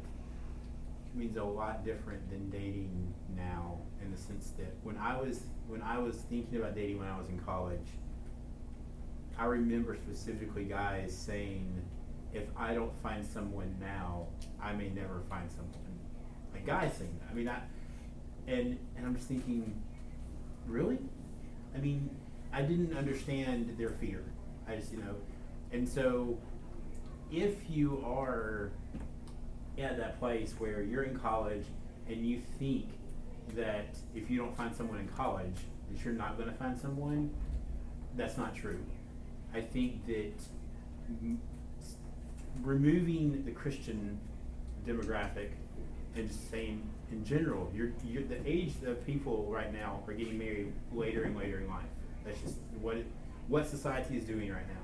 means 1.13 1.37
a 1.37 1.43
lot 1.43 1.85
different 1.85 2.29
than 2.29 2.49
dating 2.49 3.13
now 3.37 3.77
in 4.03 4.11
the 4.11 4.17
sense 4.17 4.51
that 4.57 4.73
when 4.83 4.97
I 4.97 5.17
was 5.17 5.43
when 5.67 5.81
I 5.81 5.97
was 5.97 6.17
thinking 6.29 6.59
about 6.59 6.75
dating 6.75 6.99
when 6.99 7.07
I 7.07 7.17
was 7.17 7.29
in 7.29 7.39
college, 7.39 7.87
I 9.37 9.45
remember 9.45 9.95
specifically 9.95 10.65
guys 10.65 11.15
saying, 11.15 11.81
if 12.35 12.43
I 12.57 12.73
don't 12.73 12.91
find 13.01 13.25
someone 13.25 13.75
now, 13.79 14.27
I 14.61 14.73
may 14.73 14.89
never 14.89 15.21
find 15.29 15.49
someone. 15.49 15.71
Like 16.53 16.65
guys 16.65 16.93
saying 16.97 17.17
that. 17.21 17.31
I 17.31 17.33
mean 17.33 17.47
I 17.47 17.61
and 18.47 18.77
and 18.95 19.05
I'm 19.05 19.15
just 19.15 19.27
thinking, 19.27 19.81
really? 20.67 20.99
I 21.75 21.79
mean, 21.79 22.09
I 22.53 22.61
didn't 22.61 22.95
understand 22.95 23.75
their 23.77 23.89
fear. 23.89 24.23
I 24.67 24.75
just, 24.75 24.91
you 24.91 24.99
know, 24.99 25.15
and 25.71 25.87
so 25.87 26.37
if 27.31 27.69
you 27.69 28.03
are 28.05 28.71
at 29.77 29.97
that 29.97 30.19
place 30.19 30.53
where 30.57 30.81
you're 30.81 31.03
in 31.03 31.17
college 31.19 31.65
and 32.07 32.25
you 32.25 32.41
think 32.59 32.89
that 33.55 33.97
if 34.15 34.29
you 34.29 34.37
don't 34.37 34.55
find 34.55 34.73
someone 34.73 34.99
in 34.99 35.07
college 35.09 35.55
that 35.91 36.03
you're 36.03 36.13
not 36.13 36.37
going 36.37 36.49
to 36.49 36.55
find 36.55 36.77
someone, 36.77 37.29
that's 38.15 38.37
not 38.37 38.55
true. 38.55 38.79
I 39.53 39.61
think 39.61 40.05
that 40.07 40.33
removing 42.63 43.43
the 43.45 43.51
Christian 43.51 44.17
demographic 44.85 45.49
and 46.15 46.27
just 46.27 46.49
saying 46.49 46.87
in 47.11 47.23
general, 47.25 47.71
you're, 47.73 47.91
you're 48.05 48.23
the 48.23 48.39
age 48.45 48.73
of 48.85 49.05
people 49.05 49.45
right 49.49 49.71
now 49.73 50.01
are 50.07 50.13
getting 50.13 50.37
married 50.37 50.71
later 50.93 51.23
and 51.23 51.35
later 51.35 51.59
in 51.59 51.69
life. 51.69 51.83
That's 52.25 52.39
just 52.41 52.55
what 52.81 52.97
it, 52.97 53.05
what 53.47 53.67
society 53.67 54.17
is 54.17 54.23
doing 54.25 54.51
right 54.51 54.67
now. 54.67 54.81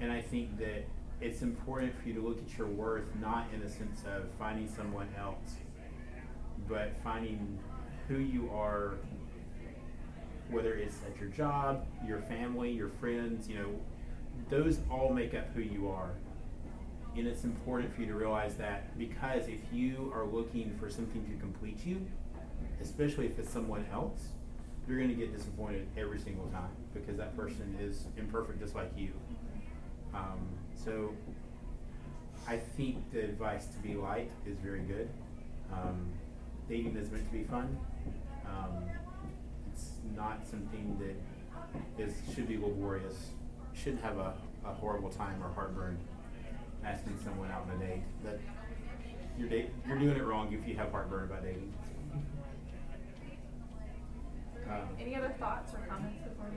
And 0.00 0.12
I 0.12 0.20
think 0.20 0.58
that 0.58 0.84
it's 1.20 1.42
important 1.42 1.94
for 1.98 2.08
you 2.08 2.14
to 2.14 2.20
look 2.20 2.38
at 2.38 2.58
your 2.58 2.66
worth 2.66 3.04
not 3.20 3.46
in 3.54 3.60
the 3.60 3.68
sense 3.68 4.02
of 4.06 4.24
finding 4.38 4.68
someone 4.68 5.08
else, 5.18 5.54
but 6.68 6.92
finding 7.02 7.58
who 8.08 8.18
you 8.18 8.50
are, 8.52 8.94
whether 10.50 10.74
it's 10.74 10.96
at 11.06 11.18
your 11.18 11.30
job, 11.30 11.86
your 12.06 12.20
family, 12.20 12.70
your 12.70 12.90
friends, 13.00 13.48
you 13.48 13.56
know, 13.56 13.70
those 14.50 14.80
all 14.90 15.12
make 15.12 15.32
up 15.32 15.46
who 15.54 15.62
you 15.62 15.88
are. 15.88 16.10
And 17.16 17.28
it's 17.28 17.44
important 17.44 17.94
for 17.94 18.00
you 18.00 18.08
to 18.08 18.14
realize 18.14 18.56
that 18.56 18.98
because 18.98 19.46
if 19.46 19.60
you 19.72 20.10
are 20.14 20.24
looking 20.24 20.76
for 20.80 20.90
something 20.90 21.24
to 21.26 21.40
complete 21.40 21.78
you, 21.86 22.04
especially 22.80 23.26
if 23.26 23.38
it's 23.38 23.50
someone 23.50 23.86
else, 23.92 24.28
you're 24.88 24.98
going 24.98 25.10
to 25.10 25.14
get 25.14 25.34
disappointed 25.34 25.86
every 25.96 26.18
single 26.18 26.46
time 26.48 26.70
because 26.92 27.16
that 27.16 27.36
person 27.36 27.76
is 27.80 28.06
imperfect 28.16 28.58
just 28.58 28.74
like 28.74 28.90
you. 28.96 29.12
Um, 30.12 30.48
so 30.74 31.12
I 32.48 32.56
think 32.56 33.12
the 33.12 33.20
advice 33.20 33.66
to 33.66 33.78
be 33.78 33.94
light 33.94 34.30
is 34.44 34.58
very 34.58 34.80
good. 34.80 35.08
Um, 35.72 36.06
dating 36.68 36.96
is 36.96 37.10
meant 37.10 37.26
to 37.26 37.32
be 37.32 37.44
fun. 37.44 37.78
Um, 38.46 38.84
it's 39.72 39.92
not 40.16 40.46
something 40.48 40.98
that 40.98 42.04
is 42.04 42.12
should 42.34 42.48
be 42.48 42.58
laborious. 42.58 43.30
Shouldn't 43.72 44.02
have 44.02 44.18
a, 44.18 44.34
a 44.64 44.74
horrible 44.74 45.10
time 45.10 45.42
or 45.42 45.52
heartburn 45.52 45.98
asking 46.84 47.18
someone 47.24 47.50
out 47.50 47.66
on 47.70 47.76
a 47.80 47.84
date. 47.84 48.02
That 48.24 48.38
you're 49.38 49.48
date 49.48 49.70
you're 49.86 49.98
doing 49.98 50.16
it 50.16 50.24
wrong 50.24 50.52
if 50.52 50.66
you 50.68 50.76
have 50.76 50.90
heartburn 50.90 51.24
about 51.24 51.42
dating. 51.42 51.72
Um, 54.70 54.88
Any 54.98 55.14
other 55.14 55.28
thoughts 55.38 55.74
or 55.74 55.78
comments 55.88 56.22
before 56.24 56.46
we, 56.50 56.56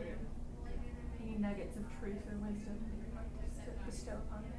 any 1.27 1.37
nuggets 1.39 1.75
of 1.75 1.83
truth 1.99 2.15
or 2.31 2.37
wisdom 2.37 2.77
that 2.79 2.95
you'd 3.03 3.13
like 3.15 3.65
to 3.65 3.71
bestow 3.85 4.13
upon 4.13 4.45
us? 4.45 4.51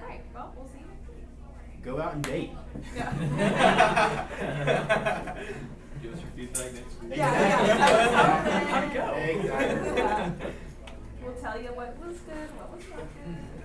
Alright, 0.00 0.22
well, 0.34 0.54
we'll 0.56 0.66
see 0.68 0.78
you 0.78 0.86
next 0.86 1.08
week. 1.10 1.26
go 1.84 2.00
out 2.00 2.14
and 2.14 2.24
date. 2.24 2.52
Yeah. 2.96 3.12
Give 6.02 6.12
us 6.14 6.20
your 6.20 6.30
feedback 6.36 6.72
next 6.72 6.94
week. 7.02 7.16
Yeah, 7.16 7.66
yeah. 7.66 8.64
How'd 8.64 8.84
it 8.84 8.92
go? 8.94 9.06
Exactly. 9.40 10.52
Tell 11.40 11.62
you 11.62 11.68
what 11.68 11.96
was 12.04 12.16
good, 12.26 12.50
what 12.58 12.74
was 12.74 12.84
not 12.90 12.98
good. 12.98 13.57